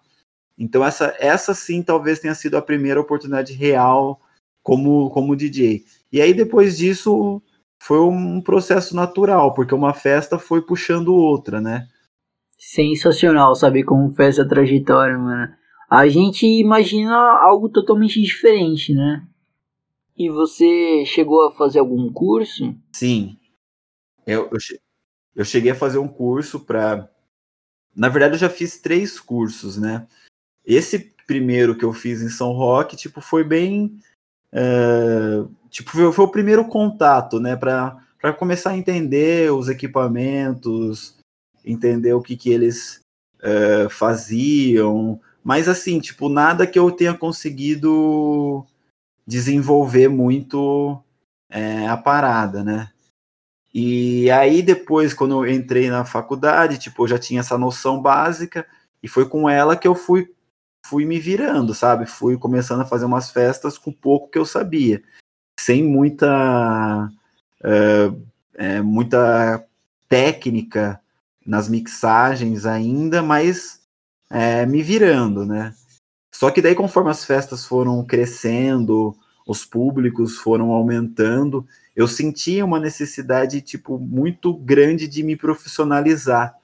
[0.57, 4.19] Então essa, essa sim talvez tenha sido a primeira oportunidade real
[4.63, 5.83] como, como DJ.
[6.11, 7.41] E aí depois disso
[7.79, 11.87] foi um processo natural, porque uma festa foi puxando outra, né?
[12.57, 15.53] Sensacional saber como foi essa trajetória, mano.
[15.89, 19.27] A gente imagina algo totalmente diferente, né?
[20.17, 22.73] E você chegou a fazer algum curso?
[22.93, 23.37] Sim.
[24.25, 24.57] Eu, eu,
[25.35, 27.09] eu cheguei a fazer um curso para.
[27.95, 30.07] Na verdade, eu já fiz três cursos, né?
[30.65, 33.99] Esse primeiro que eu fiz em São Roque, tipo, foi bem.
[34.53, 37.55] Uh, tipo, foi, foi, o primeiro contato, né?
[37.55, 41.15] Para começar a entender os equipamentos,
[41.63, 43.01] entender o que, que eles
[43.41, 45.19] uh, faziam.
[45.43, 48.65] Mas, assim, tipo, nada que eu tenha conseguido
[49.27, 51.01] desenvolver muito
[51.49, 52.89] é, a parada, né?
[53.73, 58.65] E aí depois, quando eu entrei na faculdade, tipo, eu já tinha essa noção básica
[59.03, 60.33] e foi com ela que eu fui
[60.89, 62.05] fui me virando, sabe?
[62.05, 65.01] Fui começando a fazer umas festas com pouco que eu sabia,
[65.59, 67.09] sem muita
[67.61, 69.65] uh, é, muita
[70.07, 70.99] técnica
[71.45, 73.81] nas mixagens ainda, mas
[74.29, 75.73] é, me virando, né?
[76.33, 79.15] Só que daí, conforme as festas foram crescendo,
[79.47, 86.55] os públicos foram aumentando, eu sentia uma necessidade tipo muito grande de me profissionalizar,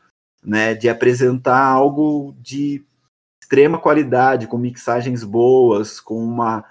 [0.43, 2.83] né, de apresentar algo de
[3.51, 6.63] extrema qualidade, com mixagens boas, com uma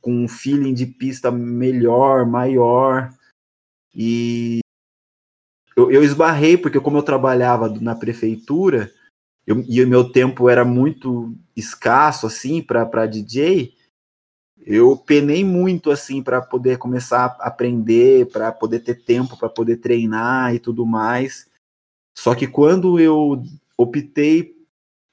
[0.00, 3.12] com um feeling de pista melhor, maior.
[3.92, 4.60] E
[5.74, 8.88] eu, eu esbarrei porque como eu trabalhava na prefeitura,
[9.44, 13.74] eu, e o meu tempo era muito escasso assim para DJ,
[14.64, 19.78] eu penei muito assim para poder começar a aprender, para poder ter tempo para poder
[19.78, 21.50] treinar e tudo mais.
[22.16, 23.42] Só que quando eu
[23.76, 24.55] optei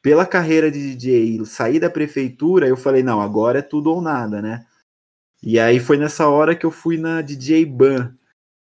[0.04, 4.42] pela carreira de DJ, sair da prefeitura, eu falei, não, agora é tudo ou nada,
[4.42, 4.66] né?
[5.42, 8.14] E aí foi nessa hora que eu fui na DJ Ban,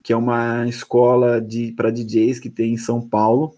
[0.04, 3.56] que é uma escola de para DJs que tem em São Paulo.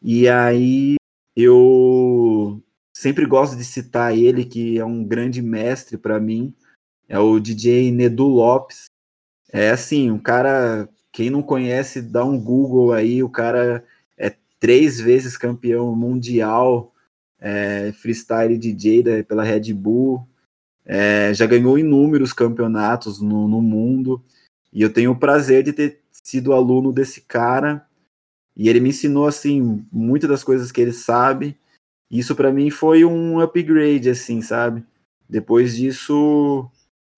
[0.00, 0.94] E aí
[1.34, 2.62] eu
[2.94, 6.54] sempre gosto de citar ele, que é um grande mestre para mim,
[7.08, 8.84] é o DJ Nedu Lopes.
[9.52, 13.84] É assim, um cara, quem não conhece, dá um Google aí, o cara
[14.16, 16.91] é três vezes campeão mundial
[17.42, 20.24] é, freestyle DJ da, pela Red Bull,
[20.86, 24.22] é, já ganhou inúmeros campeonatos no, no mundo,
[24.72, 27.84] e eu tenho o prazer de ter sido aluno desse cara,
[28.56, 31.58] e ele me ensinou, assim, muitas das coisas que ele sabe,
[32.08, 34.84] isso para mim foi um upgrade, assim, sabe?
[35.28, 36.70] Depois disso,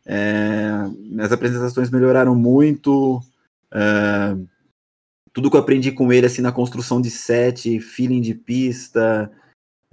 [0.06, 0.70] é,
[1.18, 3.20] as apresentações melhoraram muito,
[3.72, 4.36] é,
[5.34, 9.30] tudo que eu aprendi com ele, assim, na construção de set, feeling de pista,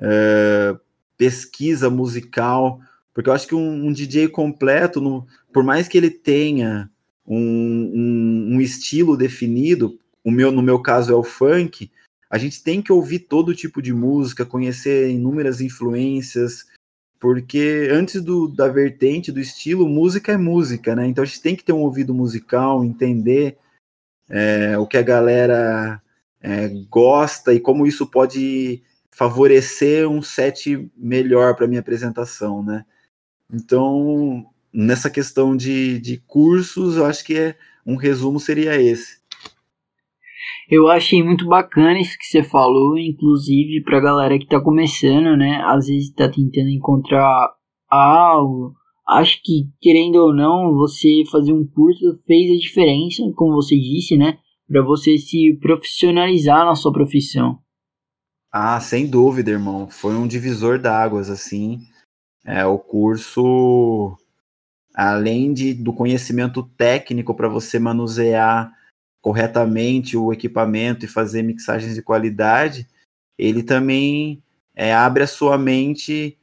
[0.02, 0.76] é,
[1.18, 2.82] pesquisa musical,
[3.14, 6.90] porque eu acho que um, um DJ completo, no, por mais que ele tenha
[7.28, 11.92] um, um, um, estilo definido, o meu, no meu caso é o funk,
[12.30, 16.66] a gente tem que ouvir todo tipo de música, conhecer inúmeras influências,
[17.20, 21.06] porque antes do, da vertente, do estilo, música é música, né?
[21.06, 23.58] Então a gente tem que ter um ouvido musical, entender
[24.28, 26.02] é, o que a galera
[26.42, 28.82] é, gosta e como isso pode
[29.14, 32.86] favorecer um set melhor para minha apresentação, né?
[33.54, 39.20] Então, nessa questão de, de cursos, eu acho que é, um resumo seria esse.
[40.70, 45.36] Eu achei muito bacana isso que você falou, inclusive para a galera que está começando,
[45.36, 45.62] né?
[45.66, 47.54] Às vezes está tentando encontrar
[47.90, 48.74] algo.
[49.08, 54.16] Acho que, querendo ou não, você fazer um curso fez a diferença, como você disse,
[54.16, 54.38] né?
[54.68, 57.60] Para você se profissionalizar na sua profissão.
[58.52, 59.90] Ah, sem dúvida, irmão.
[59.90, 61.88] Foi um divisor d'águas, assim.
[62.44, 64.18] É, o curso,
[64.94, 68.74] além de, do conhecimento técnico para você manusear
[69.22, 72.88] corretamente o equipamento e fazer mixagens de qualidade,
[73.38, 74.44] ele também
[74.76, 76.38] é, abre a sua mente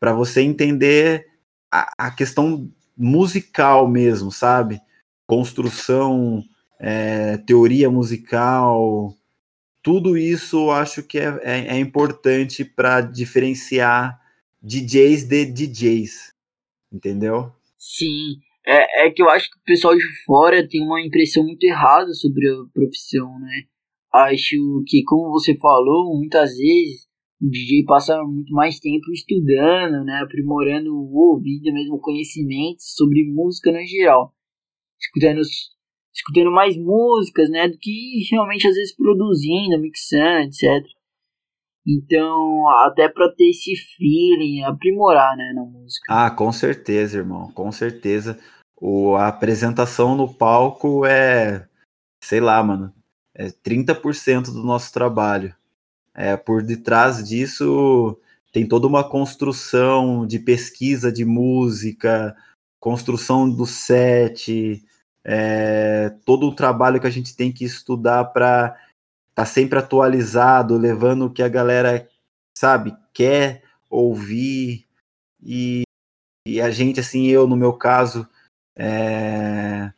[0.00, 1.26] para você entender
[1.70, 4.80] a, a, questão musical mesmo, sabe?
[5.26, 6.42] Construção,
[6.80, 9.14] é, teoria musical,
[9.82, 14.20] tudo isso acho que é, é, é importante para diferenciar
[14.62, 16.32] DJs de DJs,
[16.92, 17.52] entendeu?
[17.76, 21.64] Sim, é, é que eu acho que o pessoal de fora tem uma impressão muito
[21.64, 23.64] errada sobre a profissão, né?
[24.14, 27.08] Acho que, como você falou, muitas vezes
[27.40, 30.20] o DJ passa muito mais tempo estudando, né?
[30.22, 34.32] Aprimorando o ouvido, mesmo conhecimento sobre música no geral.
[35.00, 35.40] Escutando,
[36.14, 37.68] escutando mais músicas, né?
[37.68, 40.86] Do que realmente às vezes produzindo, mixando, etc.
[41.86, 46.06] Então, até para ter esse feeling, aprimorar, né, na música.
[46.08, 48.38] Ah, com certeza, irmão, com certeza.
[48.80, 51.66] O, a apresentação no palco é,
[52.22, 52.92] sei lá, mano,
[53.34, 55.54] é 30% do nosso trabalho.
[56.14, 58.18] É, por detrás disso
[58.52, 62.36] tem toda uma construção de pesquisa de música,
[62.78, 64.84] construção do set,
[65.24, 68.76] é, todo o trabalho que a gente tem que estudar para
[69.34, 72.06] tá sempre atualizado, levando o que a galera,
[72.56, 74.86] sabe, quer ouvir.
[75.42, 75.82] E,
[76.46, 78.28] e a gente, assim, eu no meu caso,
[78.76, 79.90] é,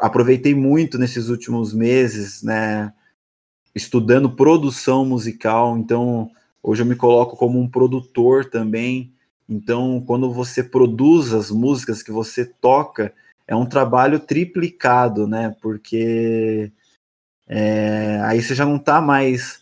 [0.00, 2.92] aproveitei muito nesses últimos meses, né,
[3.74, 5.76] estudando produção musical.
[5.76, 6.30] Então,
[6.62, 9.12] hoje eu me coloco como um produtor também.
[9.48, 13.12] Então, quando você produz as músicas que você toca,
[13.52, 15.54] é um trabalho triplicado, né?
[15.60, 16.72] Porque
[17.46, 19.60] é, aí você já não está mais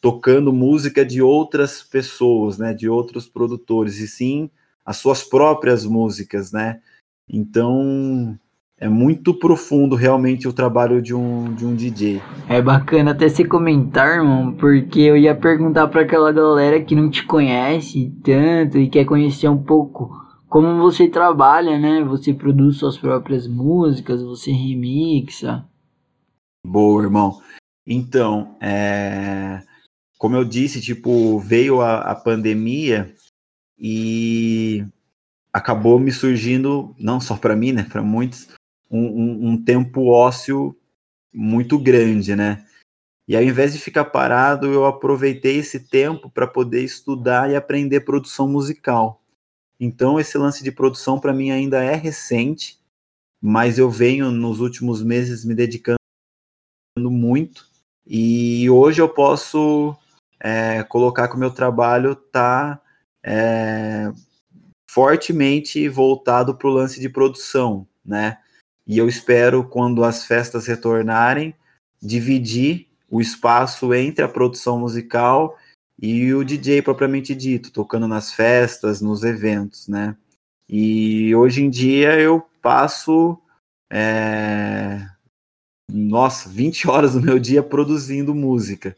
[0.00, 4.50] tocando música de outras pessoas, né, de outros produtores, e sim
[4.84, 6.80] as suas próprias músicas, né?
[7.28, 8.38] Então
[8.78, 12.22] é muito profundo realmente o trabalho de um, de um DJ.
[12.48, 17.10] É bacana até você comentar, irmão, porque eu ia perguntar para aquela galera que não
[17.10, 20.23] te conhece tanto e quer conhecer um pouco
[20.54, 22.04] como você trabalha, né?
[22.04, 25.68] Você produz suas próprias músicas, você remixa.
[26.64, 27.42] Boa, irmão.
[27.84, 29.60] Então, é...
[30.16, 33.12] como eu disse, tipo, veio a, a pandemia
[33.76, 34.86] e
[35.52, 38.48] acabou me surgindo, não só para mim, né, para muitos,
[38.88, 40.76] um, um, um, tempo ósseo
[41.34, 42.64] muito grande, né?
[43.26, 48.02] E ao invés de ficar parado, eu aproveitei esse tempo para poder estudar e aprender
[48.02, 49.23] produção musical.
[49.78, 52.78] Então, esse lance de produção para mim ainda é recente,
[53.42, 55.98] mas eu venho nos últimos meses me dedicando
[56.98, 57.68] muito.
[58.06, 59.96] E hoje eu posso
[60.40, 62.80] é, colocar que o meu trabalho está
[63.22, 64.12] é,
[64.90, 68.38] fortemente voltado para o lance de produção, né?
[68.86, 71.54] E eu espero, quando as festas retornarem,
[72.00, 75.56] dividir o espaço entre a produção musical
[76.00, 80.16] e o DJ propriamente dito, tocando nas festas, nos eventos, né?
[80.68, 83.38] E hoje em dia eu passo,
[83.90, 85.06] é,
[85.88, 88.96] nossa, 20 horas do meu dia produzindo música.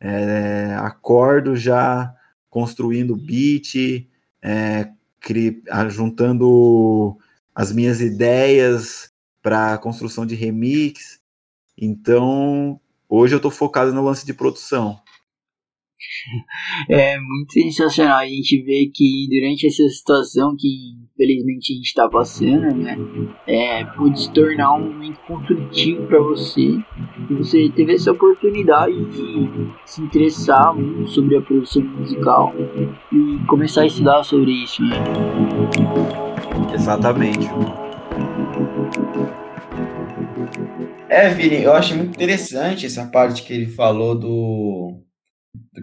[0.00, 2.14] É, acordo já
[2.50, 4.06] construindo beat,
[4.42, 7.16] é, cri, juntando
[7.54, 9.10] as minhas ideias
[9.42, 11.20] para construção de remix.
[11.76, 15.00] Então, hoje eu estou focado no lance de produção.
[16.88, 20.68] É muito sensacional a gente ver que durante essa situação que
[21.14, 22.96] infelizmente a gente está passando, né,
[23.46, 26.78] é, pode se tornar um momento construtivo para você
[27.30, 29.48] e você teve essa oportunidade de
[29.84, 32.52] se interessar muito sobre a produção musical
[33.12, 34.96] e começar a estudar sobre isso, né?
[36.74, 37.48] Exatamente.
[41.08, 45.00] É, Vini, eu acho muito interessante essa parte que ele falou do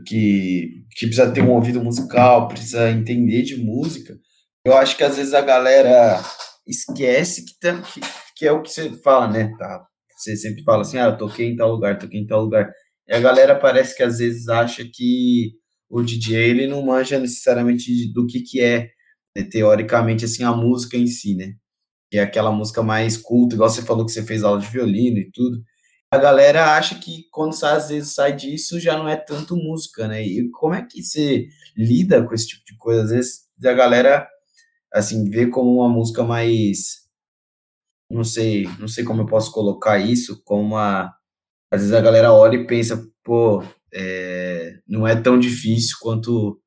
[0.06, 4.18] que, que precisa ter um ouvido musical, precisa entender de música.
[4.66, 6.22] Eu acho que às vezes a galera
[6.68, 8.00] esquece que, tá, que,
[8.36, 9.52] que é o que você fala, né?
[9.58, 12.72] Tá, você sempre fala assim, ah, eu toquei em tal lugar, toquei em tal lugar.
[13.08, 15.52] E a galera parece que às vezes acha que
[15.90, 18.90] o DJ ele não manja necessariamente do que, que é,
[19.36, 21.54] né, teoricamente, assim, a música em si, né?
[22.10, 25.18] Que é aquela música mais culta, igual você falou que você fez aula de violino
[25.18, 25.62] e tudo.
[26.12, 30.22] A galera acha que quando às vezes sai disso já não é tanto música, né?
[30.22, 33.04] E como é que você lida com esse tipo de coisa?
[33.04, 34.28] Às vezes a galera,
[34.94, 37.02] assim, vê como uma música mais
[38.12, 40.76] não sei, não sei como eu posso colocar isso, como.
[40.78, 46.60] Às vezes a galera olha e pensa, pô, é, não é tão difícil quanto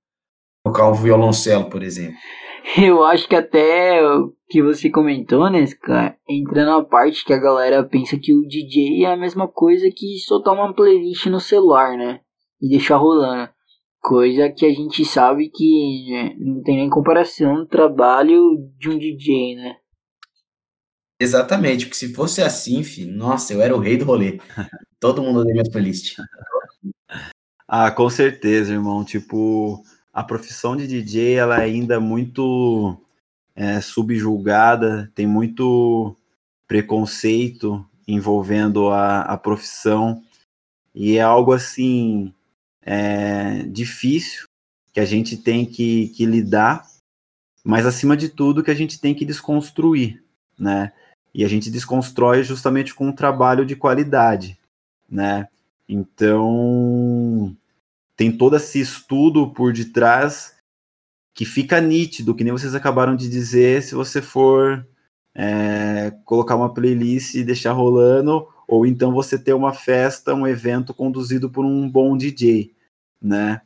[0.64, 2.16] tocar um violoncelo, por exemplo.
[2.82, 7.38] Eu acho que até o que você comentou, né, cara, entra na parte que a
[7.38, 11.96] galera pensa que o DJ é a mesma coisa que soltar uma playlist no celular,
[11.96, 12.20] né?
[12.60, 13.52] E deixar rolando.
[14.00, 18.98] Coisa que a gente sabe que né, não tem nem comparação no trabalho de um
[18.98, 19.76] DJ, né?
[21.20, 24.38] Exatamente, porque se fosse assim, filho, nossa, eu era o rei do rolê.
[25.00, 26.16] Todo mundo odeia minha playlist.
[27.68, 29.04] Ah, com certeza, irmão.
[29.04, 29.82] Tipo,
[30.14, 32.96] a profissão de DJ ela é ainda muito
[33.56, 36.16] é, subjulgada, tem muito
[36.68, 40.22] preconceito envolvendo a, a profissão
[40.94, 42.32] e é algo assim
[42.80, 44.46] é, difícil
[44.92, 46.86] que a gente tem que, que lidar,
[47.64, 50.22] mas acima de tudo que a gente tem que desconstruir,
[50.56, 50.92] né?
[51.34, 54.56] E a gente desconstrói justamente com um trabalho de qualidade,
[55.10, 55.48] né?
[55.88, 57.56] Então,
[58.16, 60.54] tem todo esse estudo por detrás
[61.34, 64.86] que fica nítido, que nem vocês acabaram de dizer, se você for
[65.34, 70.94] é, colocar uma playlist e deixar rolando, ou então você ter uma festa, um evento
[70.94, 72.72] conduzido por um bom DJ,
[73.20, 73.60] né?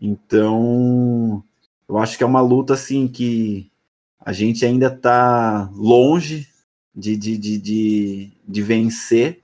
[0.00, 1.42] Então,
[1.88, 3.70] eu acho que é uma luta assim que
[4.18, 6.48] a gente ainda está longe
[6.94, 9.40] de, de, de, de, de vencer,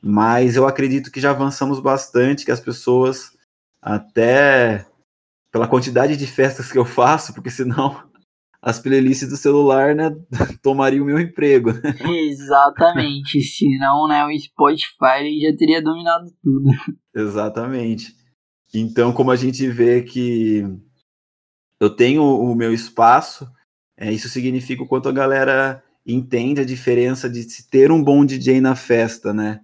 [0.00, 3.32] mas eu acredito que já avançamos bastante, que as pessoas,
[3.80, 4.86] até
[5.52, 8.08] pela quantidade de festas que eu faço, porque senão
[8.60, 10.10] as playlists do celular, né,
[10.62, 11.70] tomariam o meu emprego.
[12.28, 16.70] Exatamente, senão, né, o Spotify já teria dominado tudo.
[17.14, 18.14] Exatamente.
[18.74, 20.62] Então, como a gente vê que
[21.80, 23.50] eu tenho o meu espaço,
[23.96, 28.24] é, isso significa o quanto a galera entende a diferença de se ter um bom
[28.24, 29.60] DJ na festa, né?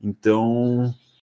[0.00, 0.92] Então,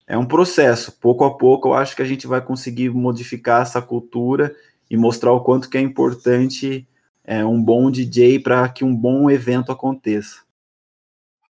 [0.10, 0.92] é um processo.
[1.00, 4.54] Pouco a pouco, eu acho que a gente vai conseguir modificar essa cultura
[4.90, 6.88] e mostrar o quanto que é importante
[7.24, 10.42] é, um bom DJ para que um bom evento aconteça.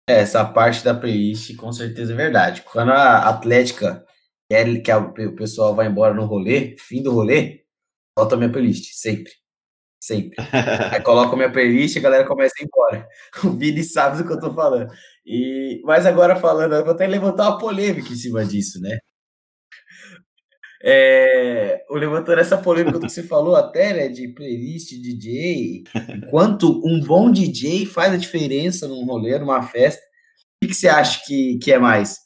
[0.08, 2.62] É, essa parte da playlist com certeza é verdade.
[2.62, 4.04] Quando a Atlética
[4.50, 4.92] quer que
[5.26, 7.62] o pessoal vá embora no rolê, fim do rolê,
[8.18, 9.32] volta a minha playlist, sempre.
[10.00, 10.36] Sempre.
[10.92, 13.08] Aí coloco minha playlist e a galera começa a ir embora.
[13.44, 14.90] O Vini sabe do que eu tô falando.
[15.26, 18.98] E, mas agora falando, eu vou até levantar uma polêmica em cima disso, né?
[20.82, 25.84] É, levantando essa polêmica que você falou até, né, de playlist, DJ,
[26.16, 30.88] enquanto um bom DJ faz a diferença num rolê, numa festa, o que, que você
[30.88, 32.16] acha que, que é mais?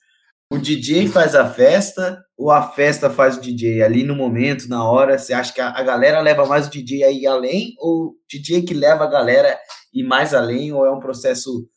[0.54, 4.88] O DJ faz a festa ou a festa faz o DJ ali no momento, na
[4.88, 5.18] hora?
[5.18, 8.62] Você acha que a, a galera leva mais o DJ aí além ou o DJ
[8.62, 9.58] que leva a galera
[9.92, 11.68] e mais além ou é um processo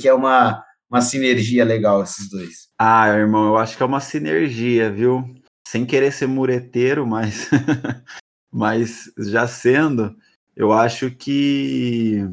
[0.00, 2.68] que é uma, uma sinergia legal esses dois?
[2.78, 5.24] Ah, irmão, eu acho que é uma sinergia, viu?
[5.72, 7.48] sem querer ser mureteiro, mas,
[8.52, 10.14] mas já sendo,
[10.54, 12.28] eu acho que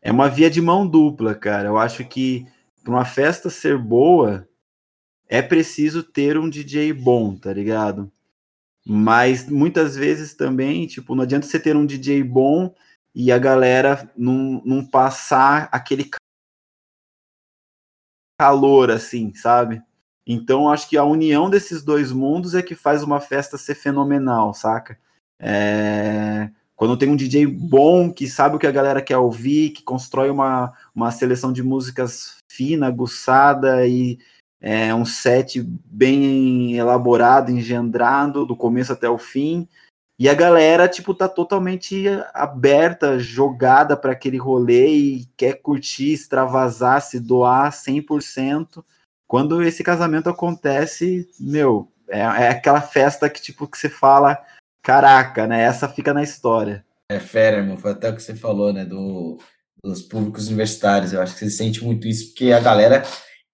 [0.00, 1.68] é uma via de mão dupla, cara.
[1.68, 2.46] Eu acho que
[2.84, 4.46] para uma festa ser boa,
[5.30, 8.10] é preciso ter um DJ bom, tá ligado?
[8.84, 12.74] Mas muitas vezes também, tipo, não adianta você ter um DJ bom
[13.14, 16.10] e a galera não, não passar aquele
[18.36, 19.80] calor, assim, sabe?
[20.26, 24.52] Então, acho que a união desses dois mundos é que faz uma festa ser fenomenal,
[24.52, 24.98] saca?
[25.38, 26.50] É...
[26.74, 30.30] Quando tem um DJ bom, que sabe o que a galera quer ouvir, que constrói
[30.30, 34.18] uma, uma seleção de músicas fina, aguçada e
[34.60, 39.66] é, um set bem elaborado, engendrado, do começo até o fim.
[40.18, 42.04] E a galera, tipo, tá totalmente
[42.34, 48.84] aberta, jogada para aquele rolê e quer curtir, extravasar, se doar 100%.
[49.26, 54.38] Quando esse casamento acontece, meu, é, é aquela festa que, tipo, que você fala,
[54.82, 55.62] caraca, né?
[55.62, 56.84] Essa fica na história.
[57.10, 57.78] É fera, irmão.
[57.78, 58.84] Foi até o que você falou, né?
[58.84, 59.38] Do,
[59.82, 61.14] dos públicos universitários.
[61.14, 63.04] Eu acho que você sente muito isso, porque a galera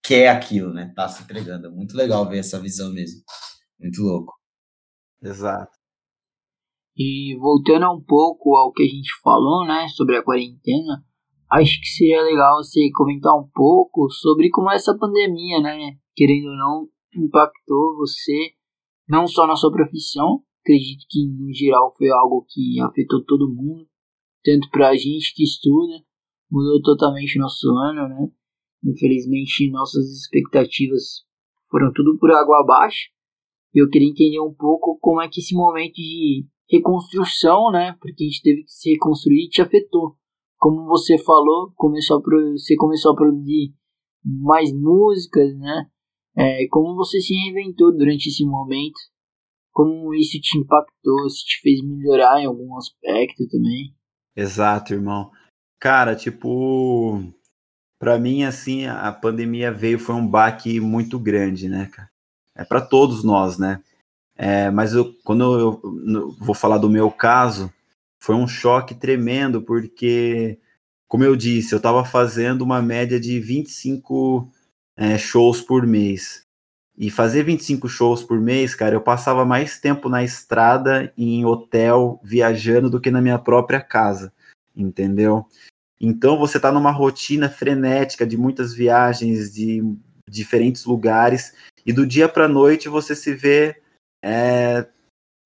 [0.02, 0.92] quer aquilo, né?
[0.94, 1.66] Tá se entregando.
[1.66, 3.20] É muito legal ver essa visão mesmo.
[3.78, 4.32] Muito louco.
[5.22, 5.76] Exato.
[6.96, 11.04] E voltando um pouco ao que a gente falou, né, sobre a quarentena,
[11.52, 16.56] acho que seria legal você comentar um pouco sobre como essa pandemia, né, querendo ou
[16.56, 18.52] não, impactou você,
[19.06, 23.86] não só na sua profissão, acredito que no geral foi algo que afetou todo mundo,
[24.42, 26.02] tanto para a gente que estuda,
[26.50, 28.30] mudou totalmente nosso ano, né,
[28.84, 31.24] infelizmente nossas expectativas
[31.70, 33.10] foram tudo por água abaixo,
[33.74, 37.96] eu queria entender um pouco como é que esse momento de reconstrução, né?
[38.00, 40.16] Porque a gente teve que se reconstruir e te afetou.
[40.58, 43.74] Como você falou, começou a você começou a produzir
[44.24, 45.90] mais músicas, né?
[46.36, 48.98] É, como você se reinventou durante esse momento?
[49.72, 51.28] Como isso te impactou?
[51.28, 53.94] Se te fez melhorar em algum aspecto também?
[54.34, 55.30] Exato, irmão.
[55.78, 57.20] Cara, tipo,
[57.98, 62.10] para mim assim, a pandemia veio foi um baque muito grande, né, cara?
[62.54, 63.82] É para todos nós, né?
[64.36, 67.72] É, mas eu, quando eu, eu vou falar do meu caso,
[68.18, 70.58] foi um choque tremendo, porque,
[71.08, 74.50] como eu disse, eu estava fazendo uma média de 25
[74.96, 76.44] é, shows por mês.
[76.98, 82.20] E fazer 25 shows por mês, cara, eu passava mais tempo na estrada, em hotel,
[82.22, 84.32] viajando, do que na minha própria casa,
[84.74, 85.46] entendeu?
[86.00, 89.82] Então você está numa rotina frenética de muitas viagens, de
[90.28, 93.80] diferentes lugares, e do dia para noite você se vê
[94.22, 94.86] é,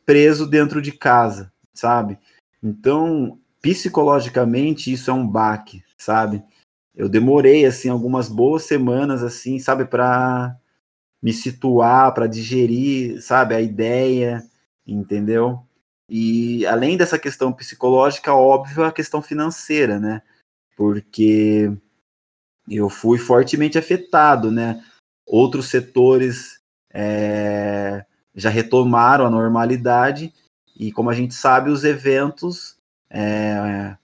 [0.05, 2.19] preso dentro de casa, sabe?
[2.63, 6.43] Então, psicologicamente, isso é um baque, sabe?
[6.95, 10.57] Eu demorei, assim, algumas boas semanas, assim, sabe, para
[11.23, 14.43] me situar, para digerir, sabe, a ideia,
[14.87, 15.63] entendeu?
[16.09, 20.23] E além dessa questão psicológica, óbvio, a questão financeira, né?
[20.81, 21.71] Porque
[22.67, 24.83] eu fui fortemente afetado, né?
[25.27, 26.59] Outros setores
[26.91, 28.03] é,
[28.35, 30.33] já retomaram a normalidade
[30.75, 32.79] e como a gente sabe os eventos
[33.11, 33.95] é,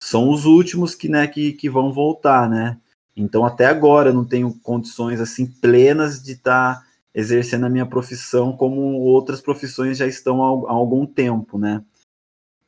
[0.00, 2.78] são os últimos que, né, que, que vão voltar, né?
[3.16, 7.86] Então até agora eu não tenho condições assim plenas de estar tá exercendo a minha
[7.86, 11.84] profissão como outras profissões já estão há, algum tempo, né?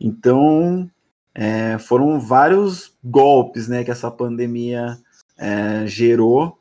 [0.00, 0.90] Então
[1.34, 4.98] é, foram vários golpes, né, que essa pandemia
[5.36, 6.58] é, gerou.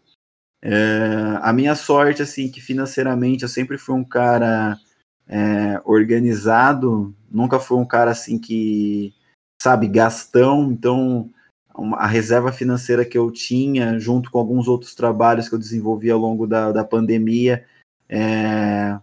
[0.61, 4.77] É, a minha sorte, assim, que financeiramente eu sempre fui um cara
[5.27, 9.13] é, organizado, nunca fui um cara assim que,
[9.61, 11.29] sabe, gastão, então
[11.93, 16.19] a reserva financeira que eu tinha, junto com alguns outros trabalhos que eu desenvolvi ao
[16.19, 17.65] longo da, da pandemia,
[18.09, 18.99] é,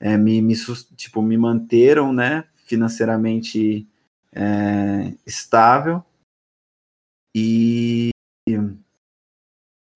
[0.00, 0.54] é, me, me,
[0.96, 3.86] tipo, me manteram, né, financeiramente
[4.34, 6.04] é, estável.
[7.34, 8.10] E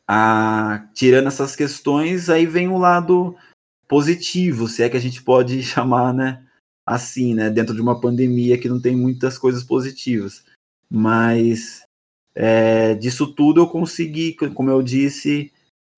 [0.09, 3.37] a, tirando essas questões, aí vem o lado
[3.89, 6.47] positivo, se é que a gente pode chamar, né?
[6.87, 7.51] Assim, né?
[7.51, 10.45] Dentro de uma pandemia que não tem muitas coisas positivas.
[10.91, 11.83] Mas
[12.35, 15.53] é, disso tudo eu consegui, como eu disse,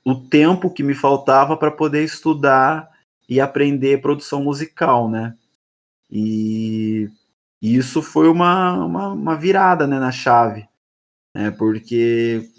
[0.04, 2.92] o tempo que me faltava para poder estudar
[3.28, 5.36] e aprender produção musical, né?
[6.10, 7.10] E
[7.60, 10.68] isso foi uma, uma, uma virada né, na chave,
[11.34, 11.50] né?
[11.50, 12.50] Porque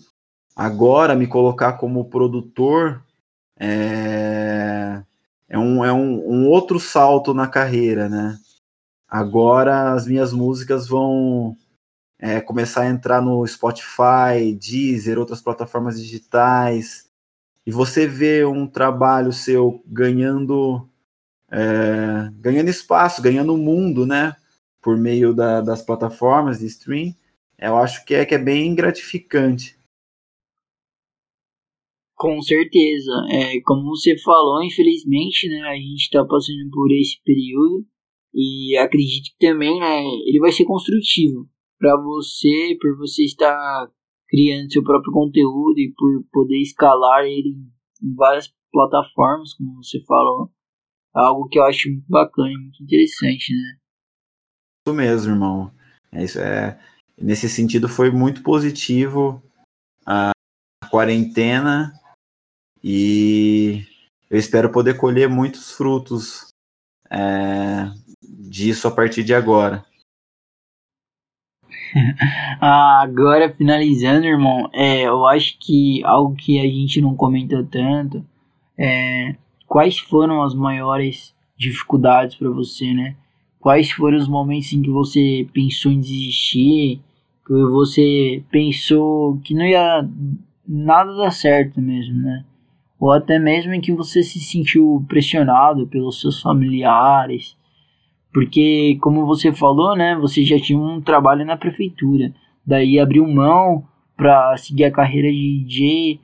[0.55, 3.03] Agora, me colocar como produtor
[3.59, 5.03] é,
[5.49, 8.37] é, um, é um, um outro salto na carreira, né?
[9.07, 11.57] Agora as minhas músicas vão
[12.17, 17.09] é, começar a entrar no Spotify, Deezer, outras plataformas digitais,
[17.65, 20.87] e você vê um trabalho seu ganhando
[21.51, 24.35] é, ganhando espaço, ganhando mundo, né?
[24.85, 27.15] Por meio da, das plataformas de stream,
[27.57, 29.75] eu acho que é, que é bem gratificante.
[32.15, 33.11] Com certeza.
[33.31, 37.83] É, como você falou, infelizmente, né, a gente está passando por esse período
[38.31, 43.91] e acredito que também né, ele vai ser construtivo para você, por você estar
[44.27, 47.55] criando seu próprio conteúdo e por poder escalar ele
[48.03, 50.51] em várias plataformas, como você falou.
[51.11, 53.79] Algo que eu acho muito bacana e muito interessante, né?
[54.87, 55.71] Isso mesmo, irmão.
[56.11, 56.79] É isso é
[57.17, 59.41] nesse sentido foi muito positivo
[60.05, 60.31] a
[60.91, 61.91] quarentena
[62.83, 63.83] e
[64.29, 66.49] eu espero poder colher muitos frutos
[67.09, 67.89] é,
[68.21, 69.83] disso a partir de agora.
[72.61, 78.23] Agora, finalizando, irmão, é, eu acho que algo que a gente não comentou tanto
[78.77, 83.15] é quais foram as maiores dificuldades para você, né?
[83.65, 87.01] Quais foram os momentos em que você pensou em desistir,
[87.43, 90.07] que você pensou que não ia
[90.67, 92.45] nada dar certo mesmo, né?
[92.99, 97.57] Ou até mesmo em que você se sentiu pressionado pelos seus familiares,
[98.31, 102.35] porque, como você falou, né, você já tinha um trabalho na prefeitura.
[102.63, 103.83] Daí abriu mão
[104.15, 106.19] para seguir a carreira de DJ,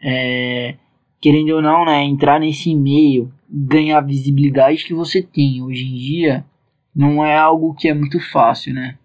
[0.00, 0.76] é,
[1.20, 5.96] querendo ou não, né, entrar nesse meio, ganhar a visibilidade que você tem hoje em
[5.96, 6.51] dia,
[6.94, 8.98] não é algo que é muito fácil, né?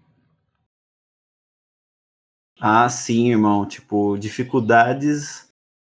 [2.60, 3.66] Ah, sim, irmão.
[3.66, 5.48] Tipo, dificuldades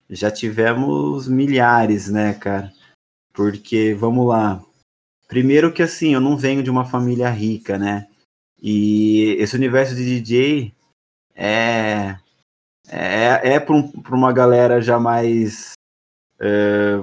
[0.09, 2.73] já tivemos milhares, né, cara?
[3.33, 4.63] Porque, vamos lá,
[5.33, 8.07] Primeiro que assim, eu não venho de uma família rica, né?
[8.61, 10.75] E esse universo de DJ
[11.35, 12.19] é
[12.87, 15.73] é, é para um, uma galera já mais
[16.39, 16.99] é,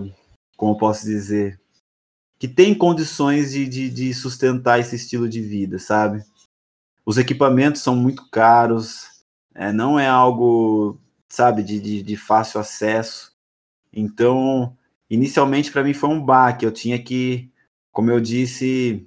[0.56, 1.59] como posso dizer
[2.40, 6.24] que tem condições de, de, de, sustentar esse estilo de vida, sabe?
[7.06, 9.24] Os equipamentos são muito caros,
[9.54, 13.34] é, não é algo, sabe, de, de, de fácil acesso.
[13.92, 14.76] Então,
[15.10, 17.52] inicialmente para mim foi um baque, eu tinha que
[18.00, 19.06] como eu disse,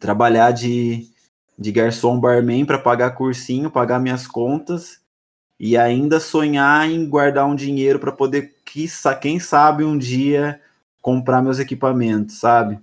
[0.00, 1.08] trabalhar de,
[1.56, 5.00] de garçom barman para pagar cursinho, pagar minhas contas
[5.60, 8.56] e ainda sonhar em guardar um dinheiro para poder,
[9.20, 10.60] quem sabe, um dia
[11.00, 12.80] comprar meus equipamentos, sabe?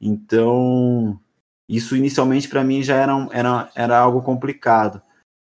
[0.00, 1.18] Então,
[1.68, 5.02] isso inicialmente para mim já era, era, era algo complicado,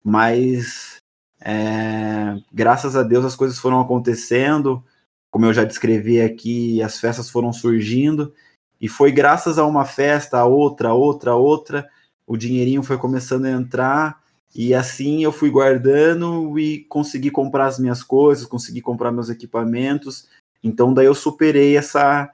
[0.04, 0.98] mas
[1.40, 4.84] é, graças a Deus as coisas foram acontecendo,
[5.30, 8.34] como eu já descrevi aqui, as festas foram surgindo,
[8.80, 11.90] e foi graças a uma festa, a outra, a outra, a outra,
[12.28, 14.22] o dinheirinho foi começando a entrar,
[14.54, 20.28] e assim eu fui guardando e consegui comprar as minhas coisas, consegui comprar meus equipamentos.
[20.64, 22.34] Então daí eu superei essa,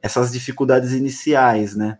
[0.00, 1.98] essas dificuldades iniciais, né?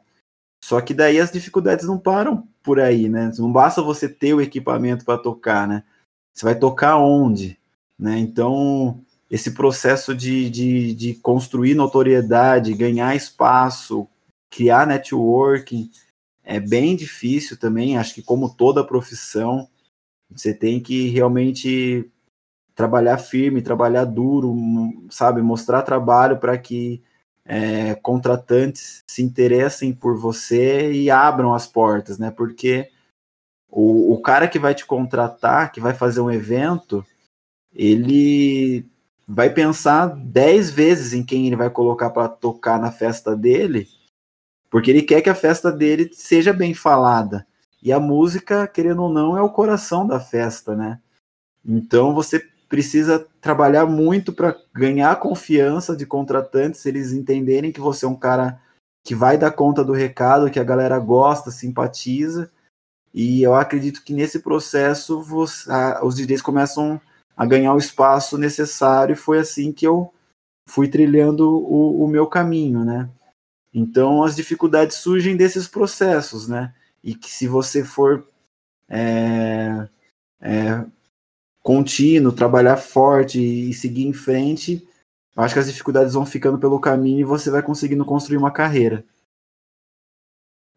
[0.64, 3.32] Só que daí as dificuldades não param por aí, né?
[3.38, 5.84] Não basta você ter o equipamento para tocar, né?
[6.32, 7.58] Você vai tocar onde,
[7.98, 8.18] né?
[8.18, 9.02] Então
[9.32, 14.06] esse processo de, de, de construir notoriedade, ganhar espaço,
[14.50, 15.90] criar networking,
[16.44, 17.96] é bem difícil também.
[17.96, 19.66] Acho que, como toda profissão,
[20.30, 22.11] você tem que realmente
[22.74, 24.54] trabalhar firme, trabalhar duro,
[25.10, 25.42] sabe?
[25.42, 27.02] Mostrar trabalho para que
[27.44, 32.30] é, contratantes se interessem por você e abram as portas, né?
[32.30, 32.90] Porque
[33.70, 37.04] o, o cara que vai te contratar, que vai fazer um evento,
[37.74, 38.86] ele
[39.26, 43.88] vai pensar dez vezes em quem ele vai colocar para tocar na festa dele,
[44.70, 47.46] porque ele quer que a festa dele seja bem falada.
[47.82, 51.00] E a música, querendo ou não, é o coração da festa, né?
[51.64, 58.06] Então você precisa trabalhar muito para ganhar a confiança de contratantes, eles entenderem que você
[58.06, 58.58] é um cara
[59.04, 62.50] que vai dar conta do recado, que a galera gosta, simpatiza.
[63.12, 65.70] E eu acredito que nesse processo você,
[66.02, 66.98] os DJs começam
[67.36, 70.10] a ganhar o espaço necessário, e foi assim que eu
[70.66, 73.06] fui trilhando o, o meu caminho, né?
[73.74, 76.74] Então as dificuldades surgem desses processos, né?
[77.04, 78.26] E que se você for
[78.88, 79.86] é,
[80.40, 80.86] é,
[81.62, 84.86] contínuo, trabalhar forte e seguir em frente,
[85.36, 89.04] acho que as dificuldades vão ficando pelo caminho e você vai conseguindo construir uma carreira.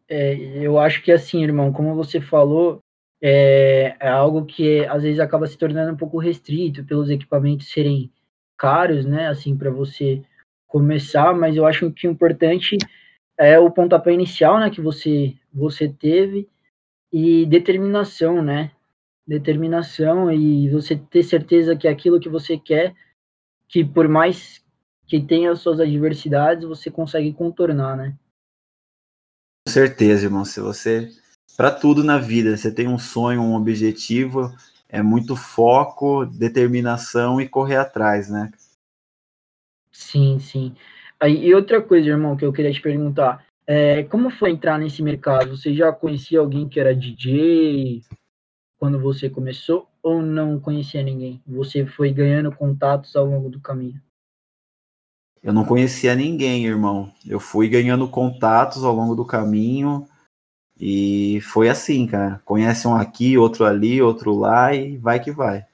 [0.08, 2.78] É, eu acho que assim, irmão, como você falou,
[3.20, 8.10] é, é algo que às vezes acaba se tornando um pouco restrito pelos equipamentos serem
[8.56, 9.28] caros, né?
[9.28, 10.22] Assim, para você
[10.68, 12.76] começar, mas eu acho que o importante
[13.38, 14.70] é o pontapé inicial, né?
[14.70, 16.48] Que você, você teve
[17.12, 18.70] e determinação, né?
[19.26, 22.94] Determinação e você ter certeza que aquilo que você quer,
[23.68, 24.64] que por mais
[25.06, 28.16] que as suas adversidades, você consegue contornar, né?
[29.66, 30.44] Com certeza, irmão.
[30.44, 31.10] Se você.
[31.56, 34.54] Para tudo na vida, você tem um sonho, um objetivo,
[34.88, 38.50] é muito foco, determinação e correr atrás, né?
[39.90, 40.74] Sim, sim.
[41.18, 43.46] Aí, e outra coisa, irmão, que eu queria te perguntar.
[43.66, 45.56] É, como foi entrar nesse mercado?
[45.56, 48.02] Você já conhecia alguém que era DJ
[48.78, 51.42] quando você começou ou não conhecia ninguém?
[51.46, 54.00] Você foi ganhando contatos ao longo do caminho?
[55.42, 57.12] Eu não conhecia ninguém, irmão.
[57.24, 60.08] Eu fui ganhando contatos ao longo do caminho
[60.78, 62.40] e foi assim, cara.
[62.44, 65.64] Conhece um aqui, outro ali, outro lá e vai que vai.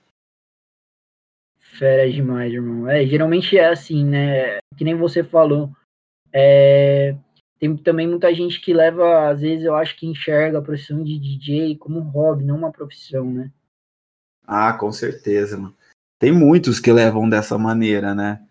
[1.58, 2.88] Fera demais, irmão.
[2.88, 4.58] É, geralmente é assim, né?
[4.76, 5.70] Que nem você falou.
[6.32, 7.16] É,
[7.62, 11.16] tem também muita gente que leva, às vezes eu acho que enxerga a profissão de
[11.16, 13.52] DJ como um hobby, não uma profissão, né?
[14.44, 15.72] Ah, com certeza, mano.
[16.18, 18.44] Tem muitos que levam dessa maneira, né?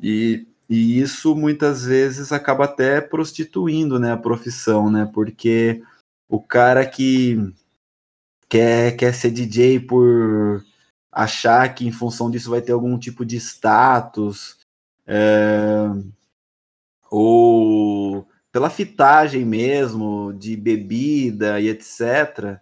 [0.00, 5.10] E, e isso muitas vezes acaba até prostituindo, né, a profissão, né?
[5.12, 5.82] Porque
[6.28, 7.36] o cara que
[8.48, 10.64] quer, quer ser DJ por
[11.10, 14.56] achar que em função disso vai ter algum tipo de status,
[15.08, 15.88] é,
[17.10, 22.60] ou pela fitagem mesmo, de bebida e etc.,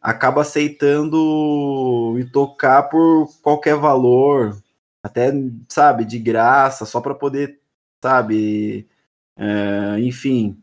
[0.00, 4.56] acaba aceitando e tocar por qualquer valor,
[5.02, 5.32] até,
[5.68, 7.60] sabe, de graça, só para poder,
[8.00, 8.88] sabe,
[9.36, 10.62] é, enfim.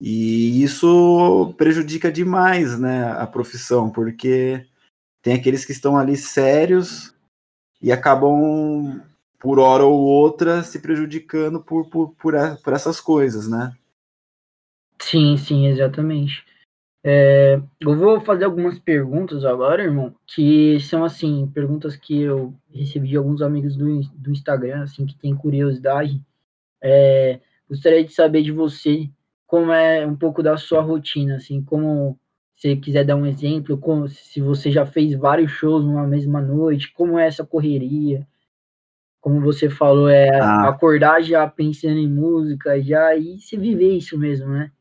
[0.00, 4.66] E isso prejudica demais, né, a profissão, porque
[5.20, 7.14] tem aqueles que estão ali sérios
[7.82, 9.02] e acabam,
[9.40, 13.74] por hora ou outra, se prejudicando por, por, por, por essas coisas, né?
[15.00, 16.44] Sim, sim, exatamente.
[17.02, 23.08] É, eu vou fazer algumas perguntas agora, irmão, que são, assim, perguntas que eu recebi
[23.08, 26.20] de alguns amigos do, do Instagram, assim, que tem curiosidade.
[26.82, 29.08] É, gostaria de saber de você
[29.46, 32.18] como é um pouco da sua rotina, assim, como
[32.54, 36.92] você quiser dar um exemplo, como se você já fez vários shows numa mesma noite,
[36.92, 38.28] como é essa correria?
[39.20, 40.68] Como você falou, é ah.
[40.68, 44.72] acordar já pensando em música, já e se viver isso mesmo, né?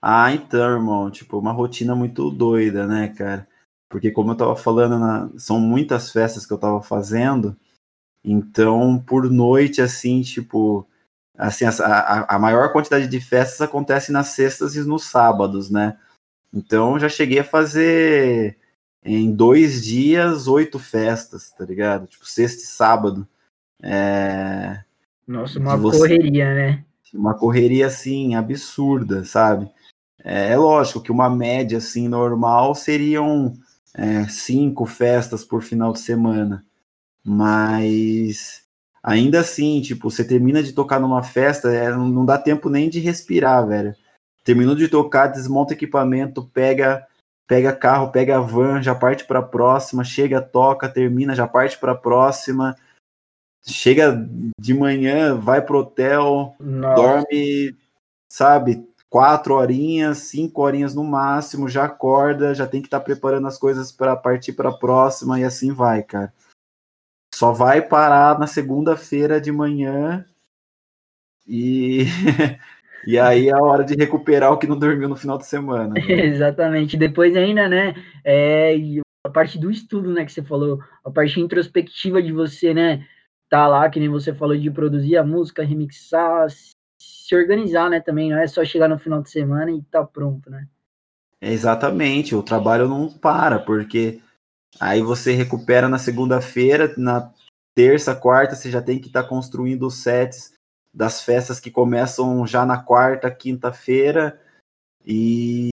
[0.00, 3.48] Ah, então, irmão, tipo, uma rotina muito doida, né, cara?
[3.88, 5.30] Porque como eu tava falando, na...
[5.38, 7.56] são muitas festas que eu tava fazendo,
[8.24, 10.86] então por noite, assim, tipo,
[11.36, 15.98] assim, a, a maior quantidade de festas acontece nas sextas e nos sábados, né?
[16.52, 18.58] Então já cheguei a fazer
[19.04, 22.06] em dois dias oito festas, tá ligado?
[22.06, 23.26] Tipo, sexta e sábado.
[23.82, 24.82] É...
[25.26, 25.98] Nossa, uma você...
[26.00, 26.84] correria, né?
[27.14, 29.70] Uma correria assim, absurda, sabe?
[30.22, 33.54] É, é lógico que uma média assim normal seriam
[33.94, 36.64] é, cinco festas por final de semana.
[37.24, 38.62] Mas
[39.02, 43.00] ainda assim, tipo, você termina de tocar numa festa, é, não dá tempo nem de
[43.00, 43.94] respirar, velho.
[44.44, 47.06] Terminou de tocar, desmonta equipamento, pega
[47.48, 51.78] pega carro, pega a van, já parte para a próxima, chega, toca, termina, já parte
[51.78, 52.76] para a próxima.
[53.66, 54.14] Chega
[54.60, 56.94] de manhã, vai pro hotel, Nossa.
[56.94, 57.76] dorme,
[58.30, 63.48] sabe, quatro horinhas, cinco horinhas no máximo, já acorda, já tem que estar tá preparando
[63.48, 66.32] as coisas para partir para a próxima e assim vai, cara.
[67.34, 70.24] Só vai parar na segunda-feira de manhã
[71.46, 72.04] e
[73.08, 75.94] E aí é a hora de recuperar o que não dormiu no final de semana.
[75.94, 76.02] Né?
[76.28, 76.94] Exatamente.
[76.94, 77.94] Depois ainda, né?
[78.22, 78.74] É,
[79.24, 83.06] a parte do estudo, né, que você falou, a parte introspectiva de você, né?
[83.48, 86.48] Tá lá, que nem você falou, de produzir a música, remixar,
[87.00, 90.50] se organizar, né, também, não é só chegar no final de semana e tá pronto,
[90.50, 90.68] né?
[91.40, 94.20] exatamente, o trabalho não para, porque
[94.78, 97.32] aí você recupera na segunda-feira, na
[97.74, 100.57] terça, quarta, você já tem que estar tá construindo os sets
[100.92, 104.40] das festas que começam já na quarta, quinta-feira.
[105.04, 105.68] E,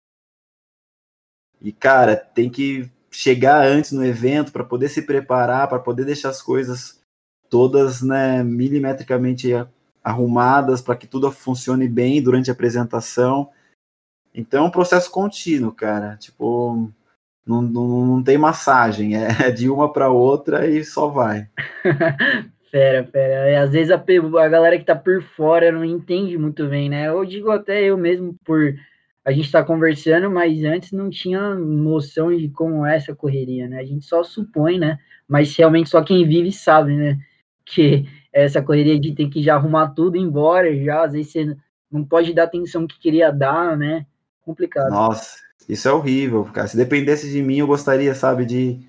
[1.61, 6.29] e, cara, tem que chegar antes no evento para poder se preparar, para poder deixar
[6.29, 6.99] as coisas
[7.49, 9.51] todas né, milimetricamente
[10.03, 13.49] arrumadas para que tudo funcione bem durante a apresentação.
[14.33, 16.15] Então é um processo contínuo, cara.
[16.17, 16.91] Tipo,
[17.45, 21.49] não, não, não tem massagem, é de uma para outra e só vai.
[22.75, 23.51] Fera, fera.
[23.51, 27.07] E às vezes a, a galera que tá por fora não entende muito bem, né?
[27.07, 28.75] Eu digo até eu mesmo por
[29.23, 33.79] a gente tá conversando, mas antes não tinha noção de como é essa correria, né?
[33.79, 34.99] A gente só supõe, né?
[35.25, 37.17] Mas realmente só quem vive sabe, né?
[37.63, 41.57] Que essa correria de ter que já arrumar tudo embora, já às vezes você
[41.89, 44.05] não pode dar atenção que queria dar, né?
[44.41, 44.89] Complicado.
[44.89, 45.37] Nossa,
[45.69, 46.67] isso é horrível, cara.
[46.67, 48.85] Se dependesse de mim, eu gostaria, sabe, de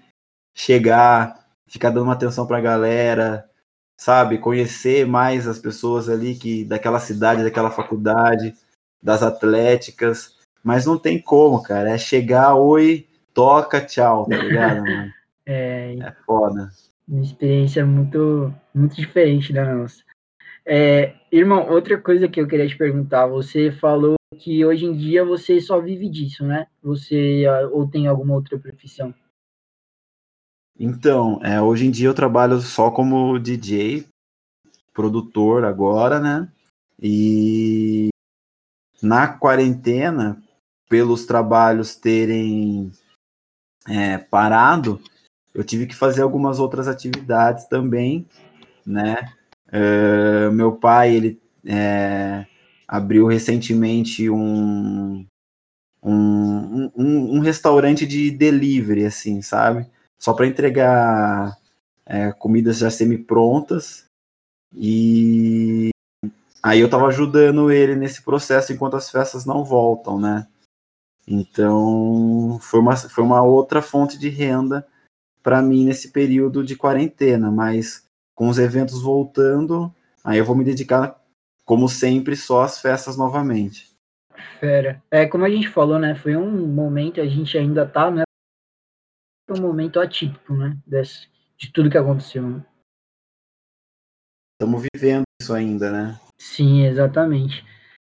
[0.52, 3.48] chegar, ficar dando uma atenção pra galera,
[3.96, 8.54] sabe, conhecer mais as pessoas ali que daquela cidade, daquela faculdade,
[9.02, 11.90] das atléticas, mas não tem como, cara.
[11.90, 15.12] É chegar, oi, toca, tchau, tá ligado, mano?
[15.48, 16.70] É, É foda.
[17.06, 20.02] uma experiência muito, muito diferente da nossa.
[20.66, 25.24] É, irmão, outra coisa que eu queria te perguntar, você falou que hoje em dia
[25.24, 26.66] você só vive disso, né?
[26.82, 29.14] Você ah, ou tem alguma outra profissão?
[30.78, 34.06] Então, é, hoje em dia eu trabalho só como DJ,
[34.92, 36.48] produtor agora, né?
[37.00, 38.08] E
[39.02, 40.42] na quarentena,
[40.88, 42.90] pelos trabalhos terem
[43.88, 45.00] é, parado,
[45.54, 48.26] eu tive que fazer algumas outras atividades também,
[48.86, 49.16] né?
[49.72, 52.46] É, meu pai, ele é,
[52.86, 55.26] abriu recentemente um,
[56.02, 59.86] um, um, um restaurante de delivery, assim, sabe?
[60.18, 61.56] Só para entregar
[62.04, 64.06] é, comidas já semi-prontas.
[64.74, 65.90] E
[66.62, 70.46] aí eu tava ajudando ele nesse processo enquanto as festas não voltam, né?
[71.26, 74.86] Então foi uma, foi uma outra fonte de renda
[75.42, 78.04] para mim nesse período de quarentena, mas
[78.34, 79.92] com os eventos voltando,
[80.22, 81.20] aí eu vou me dedicar,
[81.64, 83.90] como sempre, só às festas novamente.
[84.60, 85.02] Fera.
[85.10, 86.14] É, como a gente falou, né?
[86.14, 88.25] Foi um momento, a gente ainda tá, né?
[89.48, 90.76] Um momento atípico, né?
[90.86, 92.42] Desse, de tudo que aconteceu.
[92.42, 92.64] Né?
[94.54, 96.20] Estamos vivendo isso ainda, né?
[96.38, 97.64] Sim, exatamente.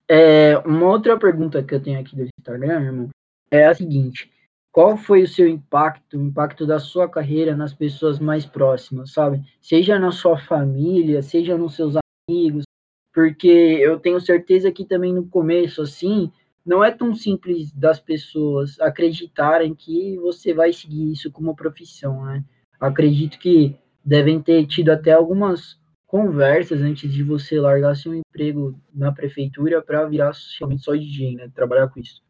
[0.08, 3.08] É, uma outra pergunta que eu tenho aqui do Instagram, irmão,
[3.50, 4.30] é a seguinte:
[4.72, 9.42] qual foi o seu impacto, o impacto da sua carreira nas pessoas mais próximas, sabe?
[9.60, 11.94] Seja na sua família, seja nos seus
[12.28, 12.64] amigos,
[13.12, 16.32] porque eu tenho certeza que também no começo, assim,
[16.64, 22.44] não é tão simples das pessoas acreditarem que você vai seguir isso como profissão, né?
[22.78, 29.12] Acredito que devem ter tido até algumas conversas antes de você largar seu emprego na
[29.12, 31.50] prefeitura para virar realmente só DJ, né?
[31.54, 32.22] Trabalhar com isso.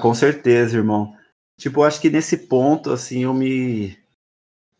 [0.00, 1.14] Com certeza, irmão.
[1.56, 3.96] Tipo, acho que nesse ponto, assim, eu me,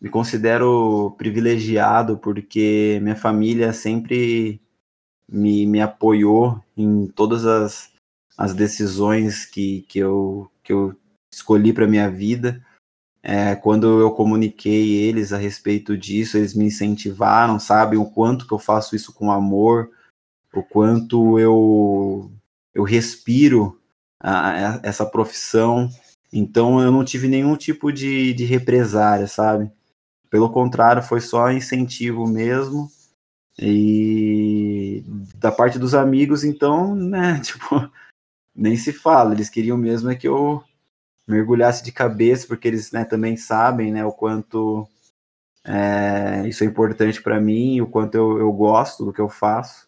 [0.01, 4.61] me considero privilegiado porque minha família sempre
[5.31, 7.93] me, me apoiou em todas as,
[8.37, 10.97] as decisões que, que, eu, que eu
[11.33, 12.65] escolhi para minha vida.
[13.23, 18.55] É, quando eu comuniquei eles a respeito disso, eles me incentivaram, sabem o quanto que
[18.55, 19.91] eu faço isso com amor,
[20.55, 22.31] o quanto eu,
[22.73, 23.79] eu respiro
[24.21, 25.91] a, a, essa profissão.
[26.33, 29.71] Então eu não tive nenhum tipo de, de represária, sabe?
[30.31, 32.91] Pelo contrário, foi só incentivo mesmo.
[33.59, 35.03] E
[35.35, 37.91] da parte dos amigos, então, né, tipo,
[38.55, 39.35] nem se fala.
[39.35, 40.63] Eles queriam mesmo é que eu
[41.27, 44.89] mergulhasse de cabeça, porque eles né, também sabem né, o quanto
[45.65, 49.87] é, isso é importante para mim, o quanto eu, eu gosto do que eu faço.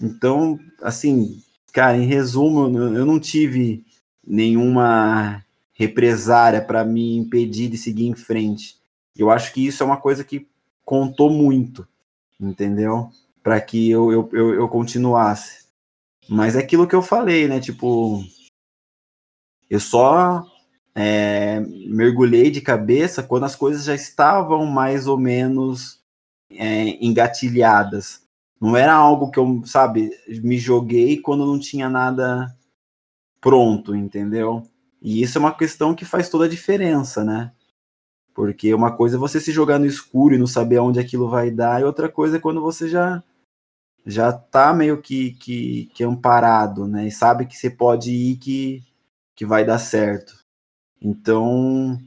[0.00, 1.42] Então, assim,
[1.72, 3.84] cara, em resumo, eu não tive
[4.24, 8.76] nenhuma represária para me impedir de seguir em frente.
[9.16, 10.46] Eu acho que isso é uma coisa que
[10.84, 11.86] contou muito,
[12.40, 13.10] entendeu?
[13.42, 15.66] Para que eu, eu, eu, eu continuasse.
[16.28, 17.60] Mas é aquilo que eu falei, né?
[17.60, 18.22] Tipo,
[19.70, 20.44] eu só
[20.94, 26.00] é, mergulhei de cabeça quando as coisas já estavam mais ou menos
[26.50, 28.22] é, engatilhadas.
[28.60, 30.10] Não era algo que eu, sabe,
[30.42, 32.54] me joguei quando não tinha nada
[33.40, 34.66] pronto, entendeu?
[35.00, 37.52] E isso é uma questão que faz toda a diferença, né?
[38.38, 41.50] Porque uma coisa é você se jogar no escuro e não saber aonde aquilo vai
[41.50, 43.20] dar, e outra coisa é quando você já
[44.06, 47.08] já tá meio que, que, que amparado, né?
[47.08, 48.80] E sabe que você pode ir que
[49.34, 50.38] que vai dar certo.
[51.02, 51.98] Então,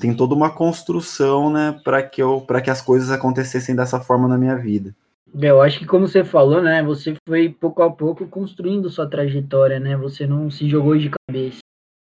[0.00, 4.26] tem toda uma construção, né, para que eu para que as coisas acontecessem dessa forma
[4.26, 4.96] na minha vida.
[5.38, 9.78] Eu acho que como você falou, né, você foi pouco a pouco construindo sua trajetória,
[9.78, 9.98] né?
[9.98, 11.58] Você não se jogou de cabeça.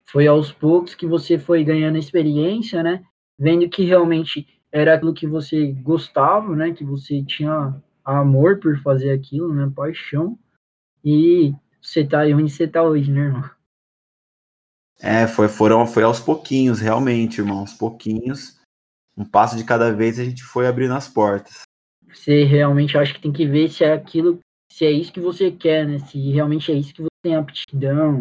[0.08, 3.04] Foi aos poucos que você foi ganhando experiência, né?
[3.38, 6.72] Vendo que realmente era aquilo que você gostava, né?
[6.72, 9.70] Que você tinha amor por fazer aquilo, né?
[9.74, 10.38] Paixão.
[11.04, 13.50] E você tá aí onde você tá hoje, né, irmão?
[14.98, 18.58] É, foi, foram, foi aos pouquinhos, realmente, irmão, aos pouquinhos.
[19.16, 21.62] Um passo de cada vez a gente foi abrindo as portas.
[22.12, 24.40] Você realmente acha que tem que ver se é aquilo,
[24.72, 25.98] se é isso que você quer, né?
[25.98, 28.20] Se realmente é isso que você tem aptidão.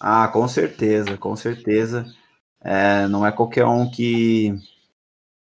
[0.00, 2.04] Ah, com certeza, com certeza.
[2.64, 4.54] É, não é qualquer um que,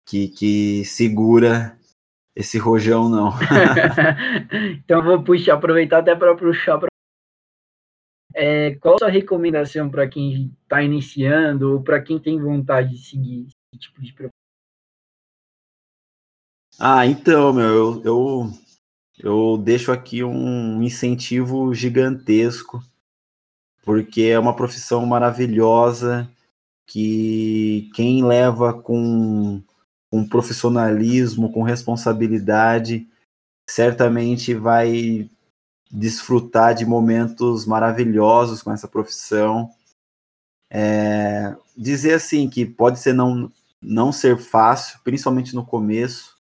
[0.07, 1.79] que, que segura
[2.35, 3.31] esse rojão, não.
[4.83, 6.89] então vou puxar, aproveitar até para puxar pra
[8.35, 12.99] é, qual a sua recomendação para quem está iniciando ou para quem tem vontade de
[12.99, 14.31] seguir esse tipo de profissão?
[16.81, 18.51] Ah, então, meu, eu, eu,
[19.19, 22.83] eu deixo aqui um incentivo gigantesco,
[23.85, 26.29] porque é uma profissão maravilhosa
[26.87, 29.63] que quem leva com,
[30.11, 33.09] com profissionalismo, com responsabilidade,
[33.69, 35.29] certamente vai
[35.91, 39.71] desfrutar de momentos maravilhosos com essa profissão.
[40.71, 46.35] É, dizer assim que pode ser não, não ser fácil, principalmente no começo.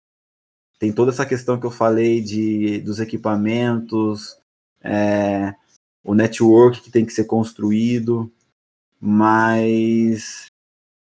[0.79, 4.37] Tem toda essa questão que eu falei de, dos equipamentos,
[4.83, 5.55] é,
[6.03, 8.33] o network que tem que ser construído,
[9.05, 10.47] mas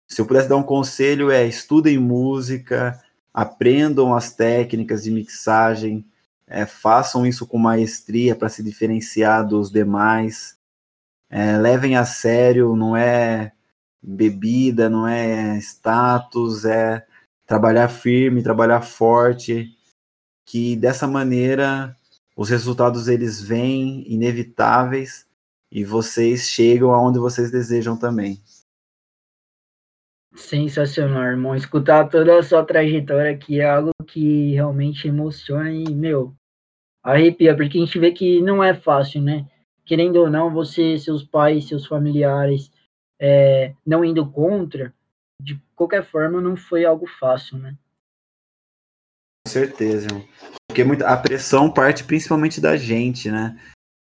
[0.09, 3.01] se eu pudesse dar um conselho é estudem música,
[3.33, 6.05] aprendam as técnicas de mixagem,
[6.45, 10.57] é, façam isso com maestria para se diferenciar dos demais,
[11.29, 13.53] é, levem a sério, não é
[14.01, 17.05] bebida, não é status, é
[17.45, 19.73] trabalhar firme, trabalhar forte,
[20.45, 21.95] que dessa maneira
[22.35, 25.26] os resultados eles vêm inevitáveis
[25.71, 28.41] e vocês chegam aonde vocês desejam também.
[30.35, 31.55] Sensacional, irmão.
[31.55, 36.35] Escutar toda a sua trajetória aqui é algo que realmente emociona e, meu,
[37.03, 39.49] arrepia, porque a gente vê que não é fácil, né?
[39.85, 42.71] Querendo ou não, você, seus pais, seus familiares,
[43.19, 44.93] é, não indo contra,
[45.41, 47.75] de qualquer forma, não foi algo fácil, né?
[49.45, 50.27] Com certeza, irmão.
[50.69, 53.57] Porque muita, a pressão parte principalmente da gente, né?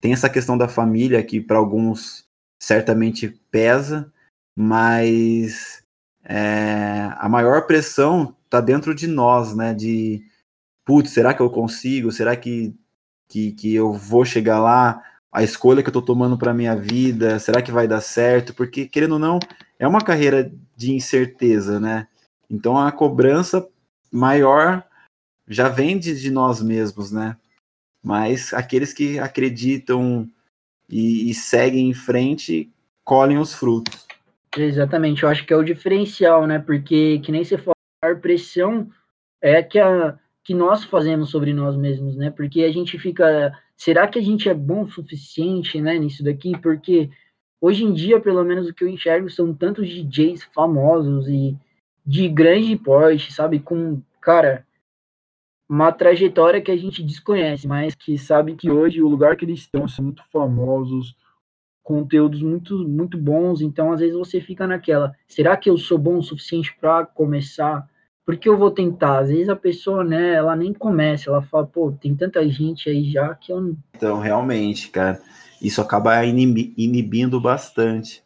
[0.06, 2.24] Tem essa questão da família que para alguns
[2.62, 4.08] certamente pesa,
[4.56, 5.82] mas
[6.22, 9.74] é, a maior pressão está dentro de nós, né?
[9.74, 10.24] De
[10.84, 12.12] putz, será que eu consigo?
[12.12, 12.72] Será que,
[13.28, 15.02] que, que eu vou chegar lá?
[15.32, 18.54] A escolha que eu estou tomando para minha vida, será que vai dar certo?
[18.54, 19.40] Porque, querendo ou não,
[19.76, 22.06] é uma carreira de incerteza, né?
[22.48, 23.68] Então a cobrança
[24.12, 24.84] maior
[25.48, 27.36] já vem de, de nós mesmos, né?
[28.06, 30.28] Mas aqueles que acreditam
[30.88, 32.70] e, e seguem em frente
[33.02, 34.06] colhem os frutos.
[34.56, 36.60] Exatamente, eu acho que é o diferencial, né?
[36.60, 38.88] Porque, que nem você falou, a pressão
[39.42, 42.30] é que, a, que nós fazemos sobre nós mesmos, né?
[42.30, 43.52] Porque a gente fica.
[43.76, 45.98] Será que a gente é bom o suficiente, né?
[45.98, 46.56] Nisso daqui?
[46.58, 47.10] Porque
[47.60, 51.56] hoje em dia, pelo menos o que eu enxergo, são tantos DJs famosos e
[52.06, 53.58] de grande porte, sabe?
[53.58, 54.64] Com, cara,
[55.68, 59.60] uma trajetória que a gente desconhece, mas que sabe que hoje o lugar que eles
[59.60, 61.16] estão são muito famosos
[61.86, 66.18] conteúdos muito, muito bons, então às vezes você fica naquela, será que eu sou bom
[66.18, 67.88] o suficiente para começar?
[68.24, 71.92] Porque eu vou tentar, às vezes a pessoa, né, ela nem começa, ela fala, pô,
[71.92, 73.76] tem tanta gente aí já que eu não...
[73.94, 75.22] Então, realmente, cara,
[75.62, 78.20] isso acaba inibindo bastante,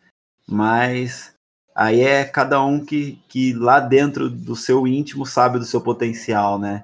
[0.49, 1.34] mas
[1.74, 6.59] aí é cada um que, que lá dentro do seu íntimo sabe do seu potencial,
[6.59, 6.82] né?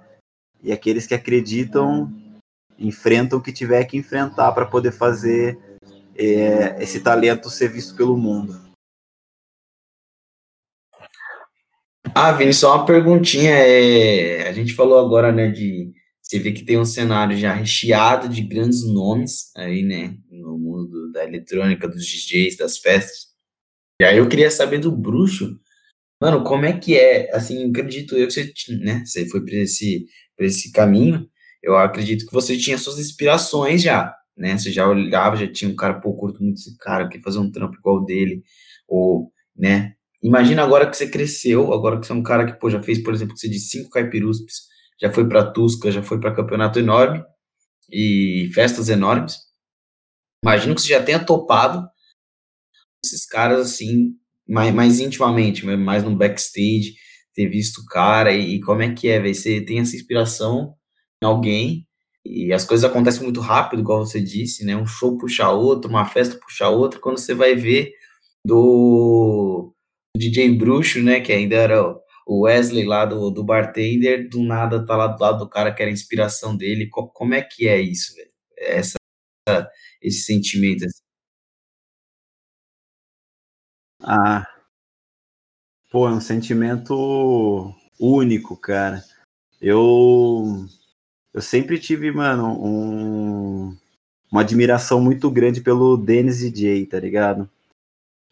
[0.66, 2.12] E aqueles que acreditam
[2.76, 5.56] enfrentam o que tiver que enfrentar para poder fazer
[6.16, 8.66] é, esse talento ser visto pelo mundo.
[12.12, 13.52] Ah, Vini, só uma perguntinha.
[13.52, 18.28] É, a gente falou agora, né, de você vê que tem um cenário já recheado
[18.28, 23.28] de grandes nomes aí, né, no mundo da eletrônica, dos DJs, das festas.
[24.00, 25.56] E aí eu queria saber do Bruxo,
[26.20, 27.32] mano, como é que é?
[27.32, 30.06] Assim, acredito eu que você, né, você foi para esse,
[30.38, 31.28] esse caminho.
[31.62, 34.58] Eu acredito que você tinha suas inspirações já né?
[34.58, 37.50] Você já olhava, já tinha um cara, pô, curto muito esse cara, quer fazer um
[37.50, 38.42] trampo igual dele,
[38.86, 39.94] ou, né?
[40.22, 43.02] Imagina agora que você cresceu, agora que você é um cara que, pô, já fez,
[43.02, 44.66] por exemplo, que você de cinco caipiruspes,
[45.00, 47.24] já foi para Tusca, já foi para campeonato enorme
[47.90, 49.38] e festas enormes.
[50.44, 51.88] Imagina que você já tenha topado
[53.04, 54.14] esses caras assim,
[54.48, 56.94] mais, mais intimamente, mais no backstage,
[57.36, 59.22] ter visto o cara e, e como é que é?
[59.22, 60.74] Você tem essa inspiração
[61.22, 61.86] em alguém
[62.24, 64.76] e as coisas acontecem muito rápido, igual você disse, né?
[64.76, 67.00] Um show puxa outro, uma festa puxa outra.
[67.00, 67.92] Quando você vai ver
[68.44, 69.72] do
[70.16, 71.20] DJ Bruxo, né?
[71.20, 71.82] Que ainda era
[72.26, 75.82] o Wesley lá do, do bartender, do nada tá lá do lado do cara que
[75.82, 76.88] era a inspiração dele.
[76.90, 78.12] Como é que é isso?
[78.58, 78.96] Essa,
[80.02, 80.84] esse sentimento.
[80.86, 81.00] Assim.
[84.02, 84.46] Ah,
[85.96, 89.02] pô, é um sentimento único, cara.
[89.58, 90.66] Eu
[91.32, 93.74] eu sempre tive, mano, um,
[94.30, 97.48] uma admiração muito grande pelo Dennis DJ, tá ligado?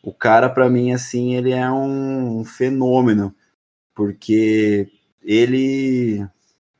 [0.02, 3.34] O cara, para mim, assim, ele é um fenômeno,
[3.94, 4.86] porque
[5.22, 6.18] ele,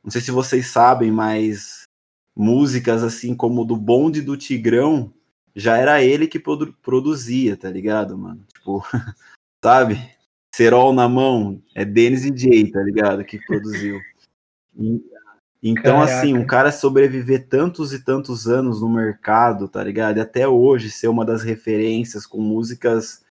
[0.03, 1.81] não sei se vocês sabem, mas
[2.35, 5.11] músicas assim como do Bonde do Tigrão,
[5.55, 8.45] já era ele que produ produzia, tá ligado, mano?
[8.53, 8.85] Tipo,
[9.63, 10.14] sabe?
[10.55, 13.25] Serol na mão, é Dennis DJ, tá ligado?
[13.25, 13.99] Que produziu.
[15.61, 16.19] Então, Caraca.
[16.19, 20.15] assim, um cara sobreviver tantos e tantos anos no mercado, tá ligado?
[20.15, 23.25] E até hoje ser uma das referências com músicas.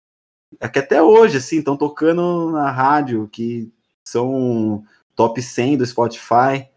[0.61, 3.73] É que até hoje, assim, estão tocando na rádio, que
[4.07, 4.85] são
[5.17, 6.69] top 100 do Spotify.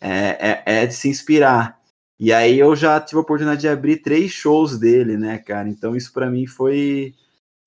[0.00, 1.80] É, é, é, de se inspirar.
[2.18, 5.68] E aí eu já tive a oportunidade de abrir três shows dele, né, cara?
[5.68, 7.12] Então isso para mim foi,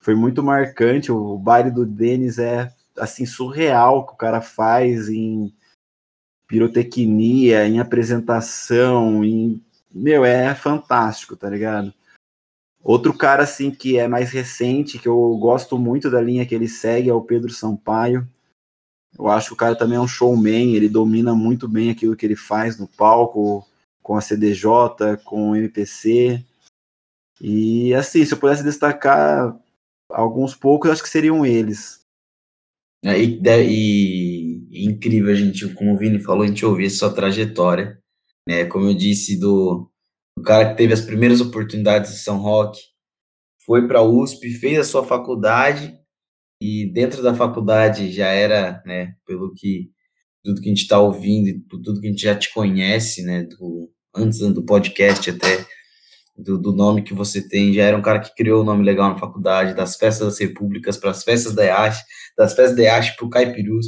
[0.04, 1.10] foi muito marcante.
[1.10, 5.50] O baile do Denis é assim surreal que o cara faz em
[6.46, 11.94] pirotecnia, em apresentação, em meu, é fantástico, tá ligado?
[12.82, 16.68] Outro cara assim que é mais recente, que eu gosto muito da linha que ele
[16.68, 18.28] segue é o Pedro Sampaio.
[19.18, 22.26] Eu acho que o cara também é um showman, ele domina muito bem aquilo que
[22.26, 23.66] ele faz no palco,
[24.02, 26.44] com a CDJ, com o MPC.
[27.40, 29.58] E assim, se eu pudesse destacar
[30.10, 32.00] alguns poucos, acho que seriam eles.
[33.04, 37.12] É, e, e, e, incrível a gente, como o Vini falou, a gente ouvir sua
[37.12, 37.98] trajetória,
[38.48, 38.64] né?
[38.64, 39.90] Como eu disse, do,
[40.38, 42.80] do cara que teve as primeiras oportunidades de São Roque,
[43.64, 45.98] foi para a USP, fez a sua faculdade
[46.62, 49.90] e dentro da faculdade já era, né, pelo que
[50.44, 53.90] tudo que a gente está ouvindo, tudo que a gente já te conhece, né, do,
[54.14, 55.66] antes do podcast até,
[56.36, 59.10] do, do, nome que você tem, já era um cara que criou um nome legal
[59.10, 62.02] na faculdade, das festas das repúblicas para as festas da EASH,
[62.36, 63.86] das festas da EASH para o Caipirus,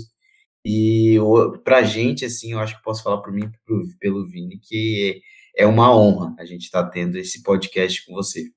[0.64, 1.16] e
[1.62, 5.20] para a gente, assim, eu acho que posso falar por mim pro, pelo Vini, que
[5.56, 8.50] é uma honra a gente estar tá tendo esse podcast com você.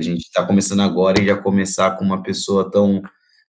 [0.00, 3.00] A gente está começando agora e já começar com uma pessoa tão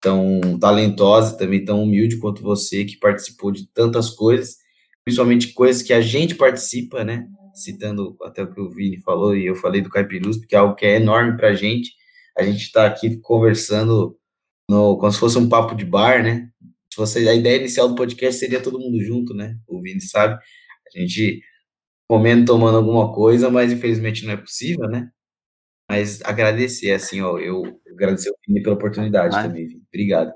[0.03, 4.57] tão talentosa, também tão humilde quanto você, que participou de tantas coisas,
[5.03, 7.27] principalmente coisas que a gente participa, né?
[7.55, 10.75] Citando até o que o Vini falou e eu falei do Caipirus, porque é algo
[10.75, 11.93] que é enorme para a gente.
[12.37, 14.19] A gente está aqui conversando
[14.69, 16.49] no, como se fosse um papo de bar, né?
[16.93, 19.57] Se você, a ideia inicial do podcast seria todo mundo junto, né?
[19.67, 20.35] O Vini sabe.
[20.35, 21.41] A gente
[22.09, 25.11] comendo, tomando alguma coisa, mas infelizmente não é possível, né?
[25.89, 29.43] Mas agradecer, assim, ó, eu agradecer o Vini pela oportunidade ah.
[29.43, 29.83] também, Vini.
[29.89, 30.33] Obrigado.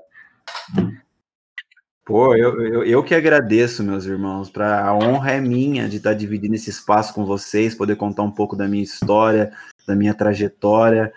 [2.09, 4.49] Pô, eu, eu, eu, que agradeço, meus irmãos.
[4.49, 8.31] Pra, a honra é minha de estar dividindo esse espaço com vocês, poder contar um
[8.31, 9.53] pouco da minha história,
[9.85, 11.13] da minha trajetória,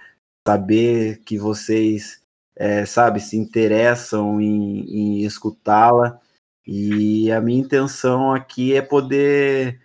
[0.46, 2.20] saber que vocês,
[2.54, 6.20] é, sabe, se interessam em, em escutá-la.
[6.66, 9.80] E a minha intenção aqui é poder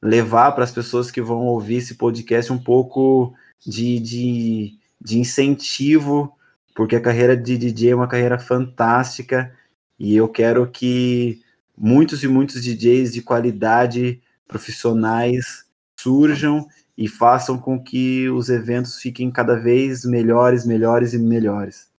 [0.00, 3.34] levar para as pessoas que vão ouvir esse podcast um pouco
[3.66, 6.32] de, de, de incentivo,
[6.76, 9.52] porque a carreira de DJ é uma carreira fantástica
[9.98, 11.40] e eu quero que
[11.76, 15.66] muitos e muitos DJs de qualidade profissionais
[15.98, 16.66] surjam
[16.96, 21.92] e façam com que os eventos fiquem cada vez melhores, melhores e melhores.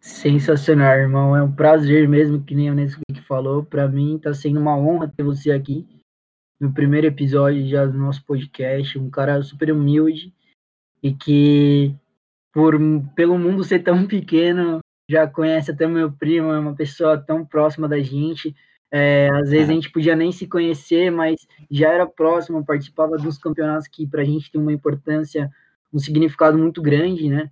[0.00, 1.36] Sensacional, irmão.
[1.36, 3.64] É um prazer mesmo, que nem o Nesquik falou.
[3.64, 5.84] Para mim, está sendo uma honra ter você aqui
[6.60, 8.96] no primeiro episódio já do nosso podcast.
[8.98, 10.32] Um cara super humilde
[11.02, 11.94] e que
[12.52, 12.78] por
[13.16, 14.78] pelo mundo ser tão pequeno
[15.08, 18.54] já conhece até meu primo, é uma pessoa tão próxima da gente.
[18.90, 23.38] É, às vezes a gente podia nem se conhecer, mas já era próximo, participava dos
[23.38, 25.50] campeonatos que para a gente tem uma importância,
[25.92, 27.50] um significado muito grande, né?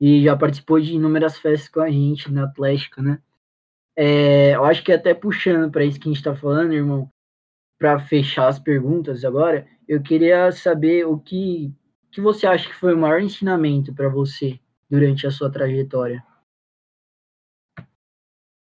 [0.00, 3.18] E já participou de inúmeras festas com a gente na Atlética, né?
[3.96, 7.08] É, eu acho que até puxando para isso que a gente está falando, irmão,
[7.78, 11.72] para fechar as perguntas agora, eu queria saber o que
[12.10, 16.22] que você acha que foi o maior ensinamento para você durante a sua trajetória?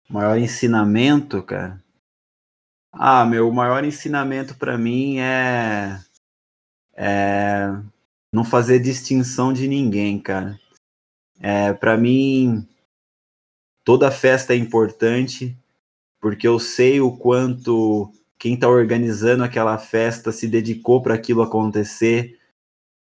[0.10, 1.84] Maior ensinamento, cara?
[2.92, 6.00] Ah, meu maior ensinamento para mim é,
[6.96, 7.68] é
[8.32, 10.60] não fazer distinção de ninguém, cara.
[11.40, 12.68] É, para mim,
[13.84, 15.58] toda festa é importante,
[16.22, 22.38] porque eu sei o quanto quem está organizando aquela festa se dedicou para aquilo acontecer,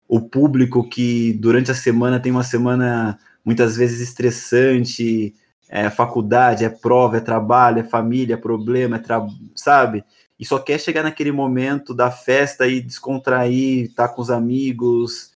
[0.06, 5.34] o público que durante a semana tem uma semana muitas vezes estressante,
[5.70, 9.24] é faculdade, é prova, é trabalho, é família, é problema, é tra...
[9.54, 10.04] sabe?
[10.36, 15.30] E só quer chegar naquele momento da festa e descontrair, estar tá com os amigos.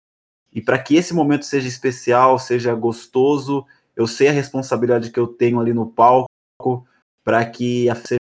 [0.52, 5.28] E para que esse momento seja especial, seja gostoso, eu sei a responsabilidade que eu
[5.28, 6.26] tenho ali no palco
[7.22, 8.16] para que a festa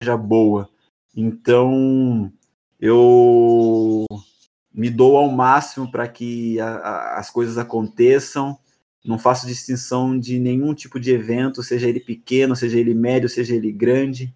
[0.00, 0.68] seja boa.
[1.16, 2.32] Então,
[2.80, 4.06] eu
[4.72, 8.58] me dou ao máximo para que a, a, as coisas aconteçam.
[9.04, 13.54] Não faço distinção de nenhum tipo de evento, seja ele pequeno, seja ele médio, seja
[13.54, 14.32] ele grande.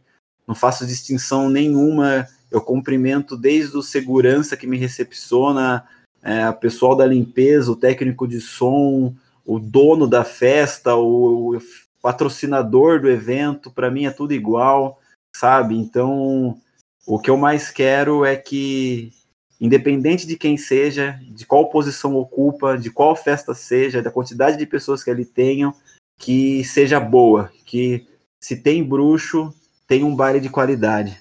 [0.47, 2.27] Não faço distinção nenhuma.
[2.51, 5.85] Eu cumprimento desde o segurança que me recepciona,
[6.23, 9.15] é, o pessoal da limpeza, o técnico de som,
[9.45, 11.63] o dono da festa, o, o
[12.03, 13.71] patrocinador do evento.
[13.71, 15.01] Para mim é tudo igual,
[15.33, 15.77] sabe?
[15.77, 16.61] Então
[17.07, 19.13] o que eu mais quero é que,
[19.61, 24.67] independente de quem seja, de qual posição ocupa, de qual festa seja, da quantidade de
[24.67, 25.75] pessoas que ali tenham,
[26.19, 28.07] que seja boa, que
[28.41, 29.53] se tem bruxo,
[29.87, 31.19] tem um baile de qualidade.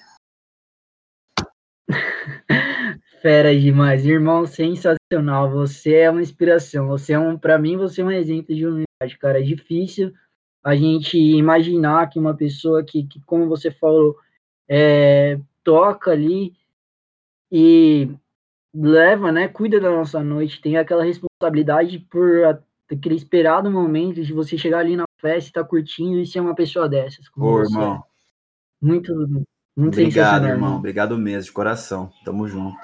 [3.22, 5.50] Fera demais, irmão, sensacional.
[5.50, 6.86] Você é uma inspiração.
[6.88, 9.40] Você é um, para mim, você é um exemplo de humildade, cara.
[9.40, 10.12] É difícil
[10.62, 14.16] a gente imaginar que uma pessoa que, que como você falou,
[14.68, 16.54] é, toca ali
[17.50, 18.08] e
[18.76, 24.58] leva, né, cuida da nossa noite, tem aquela responsabilidade por aquele esperado momento de você
[24.58, 27.26] chegar ali na festa, estar tá curtindo e ser uma pessoa dessas.
[27.36, 28.04] Ô, irmão.
[28.80, 29.14] Muito,
[29.76, 30.76] muito Obrigado, irmão.
[30.76, 32.10] Obrigado mesmo, de coração.
[32.24, 32.76] Tamo junto.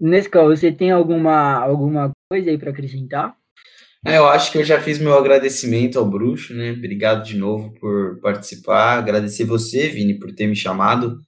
[0.00, 3.36] Nescau, você tem alguma, alguma coisa aí para acrescentar?
[4.04, 6.72] É, eu acho que eu já fiz meu agradecimento ao Bruxo, né?
[6.72, 8.98] Obrigado de novo por participar.
[8.98, 11.22] Agradecer você, Vini, por ter me chamado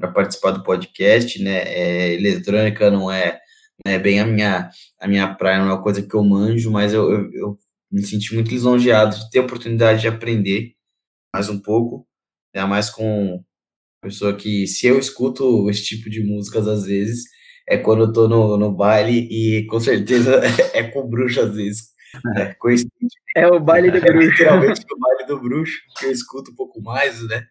[0.00, 1.62] para participar do podcast, né?
[1.64, 3.38] É, eletrônica não é,
[3.84, 6.70] não é bem a minha, a minha praia, não é uma coisa que eu manjo,
[6.70, 7.58] mas eu, eu, eu
[7.92, 10.72] me senti muito lisonjeado de ter a oportunidade de aprender
[11.34, 12.06] mais um pouco,
[12.54, 13.44] ainda mais com
[14.02, 17.24] pessoa que, se eu escuto esse tipo de músicas às vezes,
[17.68, 20.40] é quando eu tô no, no baile e com certeza
[20.72, 21.90] é com bruxo às vezes.
[22.36, 22.56] É,
[23.36, 24.30] é o baile do é bruxo.
[24.30, 27.44] literalmente o baile do bruxo, que eu escuto um pouco mais, né?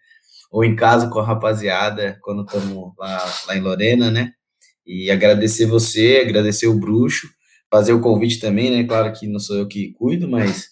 [0.51, 4.31] Ou em casa com a rapaziada, quando estamos lá, lá em Lorena, né?
[4.85, 7.29] E agradecer você, agradecer o bruxo,
[7.69, 8.83] fazer o convite também, né?
[8.83, 10.69] Claro que não sou eu que cuido, mas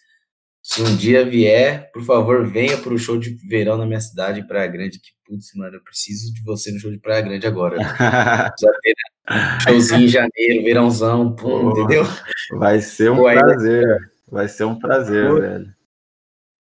[0.67, 4.45] se um dia vier, por favor, venha para o show de verão na minha cidade,
[4.45, 4.99] Praia Grande.
[4.99, 7.77] Que putz, mano, eu preciso de você no show de Praia Grande agora.
[7.77, 7.83] Né?
[8.59, 8.93] Já ter
[9.29, 9.59] né?
[9.61, 12.03] showzinho em janeiro, verãozão, pum, entendeu?
[12.51, 14.11] Vai ser um Pô, prazer, ainda...
[14.29, 15.73] vai ser um prazer, Pô, velho.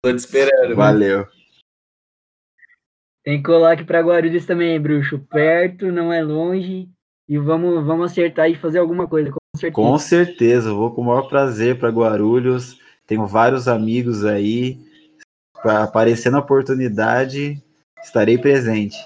[0.03, 0.75] Tô te esperando.
[0.75, 1.19] Valeu.
[1.19, 1.36] Mano.
[3.27, 5.19] Tem que colar aqui para Guarulhos também, bruxo.
[5.19, 6.87] Perto, não é longe.
[7.27, 9.73] E vamos, vamos acertar e fazer alguma coisa, com certeza.
[9.73, 14.85] Com certeza, vou com o maior prazer para Guarulhos tenho vários amigos aí.
[15.63, 17.63] Para aparecer na oportunidade,
[18.03, 18.97] estarei presente.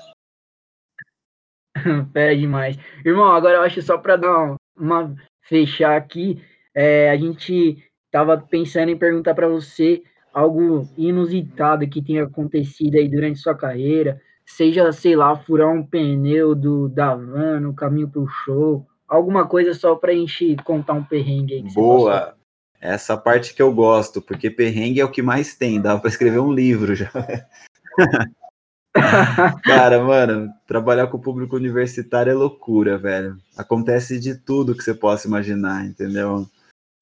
[2.12, 2.78] Pé demais.
[3.06, 6.44] Irmão, agora eu acho só para dar uma, fechar aqui,
[6.76, 7.82] é, a gente
[8.12, 10.04] tava pensando em perguntar para você
[10.34, 16.56] algo inusitado que tenha acontecido aí durante sua carreira, seja, sei lá, furar um pneu
[16.56, 21.56] do da van no caminho pro show, alguma coisa só pra gente contar um perrengue
[21.56, 21.74] aí.
[21.74, 22.36] Boa!
[22.80, 26.40] Essa parte que eu gosto, porque perrengue é o que mais tem, dá para escrever
[26.40, 27.12] um livro já.
[29.64, 33.38] Cara, mano, trabalhar com o público universitário é loucura, velho.
[33.56, 36.48] Acontece de tudo que você possa imaginar, entendeu?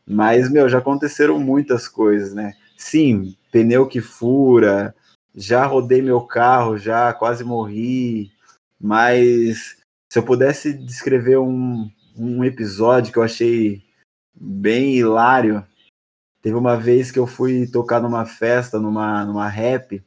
[0.06, 2.54] Mas, meu, já aconteceram muitas coisas, né?
[2.80, 4.96] Sim, pneu que fura,
[5.36, 8.32] já rodei meu carro, já quase morri.
[8.80, 9.78] Mas
[10.10, 13.84] se eu pudesse descrever um, um episódio que eu achei
[14.34, 15.68] bem hilário.
[16.42, 20.02] Teve uma vez que eu fui tocar numa festa, numa, numa rap,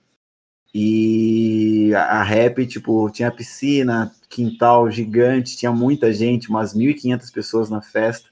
[0.75, 7.83] e a rap, tipo, tinha piscina, quintal gigante, tinha muita gente, umas 1.500 pessoas na
[7.83, 8.32] festa.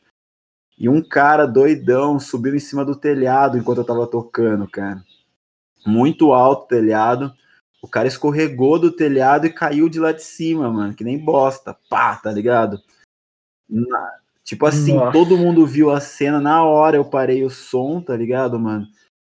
[0.80, 5.04] E um cara doidão subiu em cima do telhado enquanto eu tava tocando, cara.
[5.86, 7.34] Muito alto o telhado.
[7.82, 11.76] O cara escorregou do telhado e caiu de lá de cima, mano, que nem bosta.
[11.88, 12.82] Pá, tá ligado?
[13.68, 14.20] Na,
[14.50, 15.12] Tipo assim, Nossa.
[15.12, 18.84] todo mundo viu a cena, na hora eu parei o som, tá ligado, mano?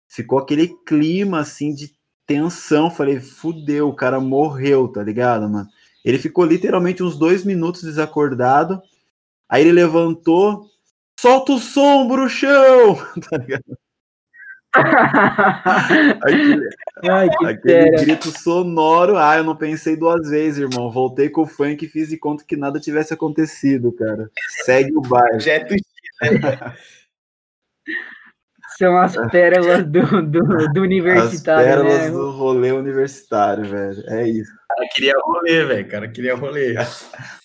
[0.08, 1.94] Ficou aquele clima, assim, de
[2.26, 2.90] tensão.
[2.90, 5.68] Falei, fudeu, o cara morreu, tá ligado, mano?
[6.02, 8.80] Ele ficou literalmente uns dois minutos desacordado.
[9.46, 10.70] Aí ele levantou,
[11.20, 12.96] solta o som, bruxão!
[13.30, 13.78] Tá ligado?
[16.22, 16.68] aquele,
[17.10, 19.16] Ai, aquele grito sonoro.
[19.16, 20.90] Ah, eu não pensei duas vezes, irmão.
[20.90, 24.30] Voltei com o funk e fiz de conta que nada tivesse acontecido, cara.
[24.64, 25.38] Segue o bairro.
[25.38, 25.66] Né?
[28.78, 31.60] São as pérolas do, do, do universitário.
[31.60, 32.10] As pérolas né?
[32.10, 34.02] do rolê universitário, velho.
[34.06, 34.50] É isso.
[34.52, 35.86] O cara queria rolê, velho.
[35.86, 36.74] O cara queria rolê.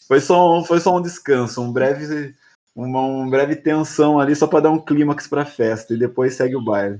[0.08, 2.36] Foi só, um, foi só um descanso, um breve
[2.76, 6.36] uma, uma breve tensão ali só para dar um clímax para a festa e depois
[6.36, 7.00] segue o baile.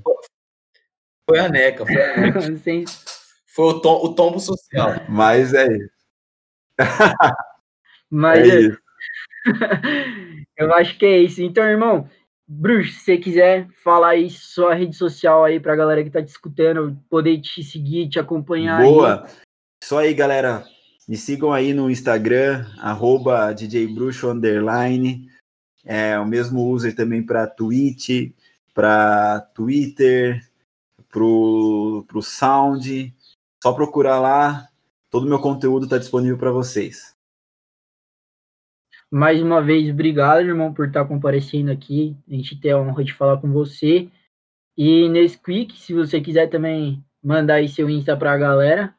[1.28, 2.40] Foi a neca, foi a neca.
[3.46, 4.94] foi o, tom, o tombo social.
[5.08, 5.96] Mas é isso.
[8.10, 8.78] Mas é isso.
[10.56, 11.42] eu acho que é isso.
[11.42, 12.08] Então, irmão,
[12.48, 16.28] Bruce, se você quiser falar aí sua rede social aí pra galera que tá te
[16.28, 18.80] escutando, poder te seguir, te acompanhar.
[18.82, 19.24] Boa!
[19.24, 19.30] Aí.
[19.82, 20.64] Isso aí, galera.
[21.08, 25.28] Me sigam aí no Instagram, arroba DJ Bruxo Underline.
[25.86, 28.32] É o mesmo user também para Twitch,
[28.74, 30.44] para Twitter,
[31.08, 33.14] para o Sound.
[33.62, 34.68] Só procurar lá.
[35.08, 37.16] todo o meu conteúdo está disponível para vocês.
[39.08, 42.16] Mais uma vez, obrigado, irmão, por estar comparecendo aqui.
[42.28, 44.10] A gente tem a honra de falar com você.
[44.76, 48.94] E nesse quick, se você quiser também mandar aí seu Insta pra galera.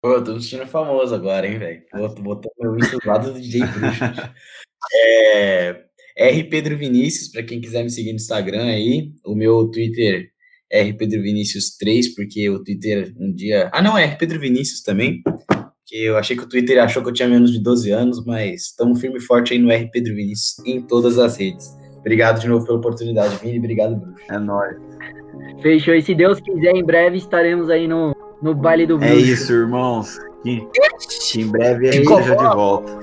[0.00, 1.82] Pô, eu tô me sentindo famoso agora, hein, velho?
[2.20, 4.04] Botando meu Insta do lado do DJ Bruxo.
[4.94, 5.85] é,
[6.16, 9.12] R Pedro Vinícius, para quem quiser me seguir no Instagram aí.
[9.24, 10.30] O meu Twitter
[10.70, 13.70] é R Pedro Vinícius 3, porque o Twitter um dia.
[13.72, 15.22] Ah, não, é R Pedro Vinícius também
[15.86, 18.62] que eu achei que o Twitter achou que eu tinha menos de 12 anos, mas
[18.62, 21.72] estamos firme e forte aí no R Pedro Vinícius em todas as redes.
[21.98, 23.58] Obrigado de novo pela oportunidade, Vini.
[23.58, 24.24] Obrigado, Bruxo.
[24.30, 24.76] É nóis.
[25.62, 25.94] Fechou.
[25.94, 29.14] E se Deus quiser, em breve estaremos aí no, no baile do Bruxo.
[29.14, 30.18] É isso, irmãos.
[30.42, 30.66] Que,
[31.32, 33.00] que em breve a gente esteja de volta.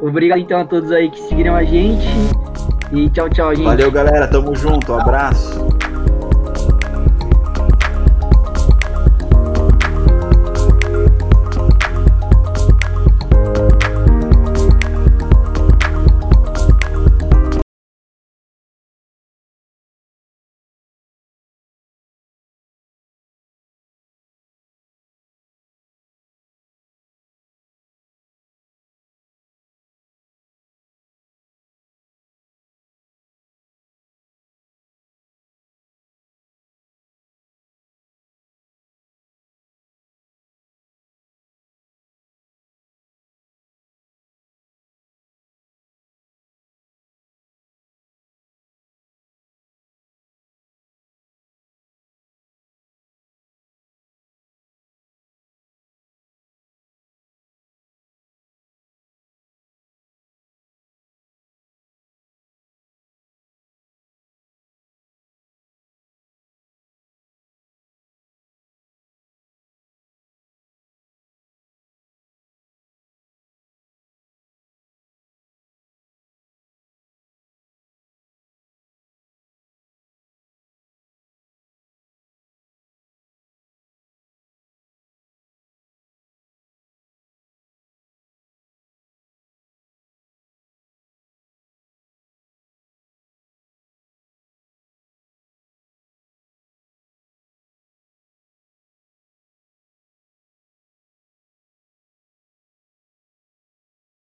[0.00, 2.06] Obrigado então a todos aí que seguiram a gente.
[2.92, 3.64] E tchau, tchau, gente.
[3.64, 4.26] Valeu, galera.
[4.26, 4.92] Tamo junto.
[4.92, 5.79] Um abraço.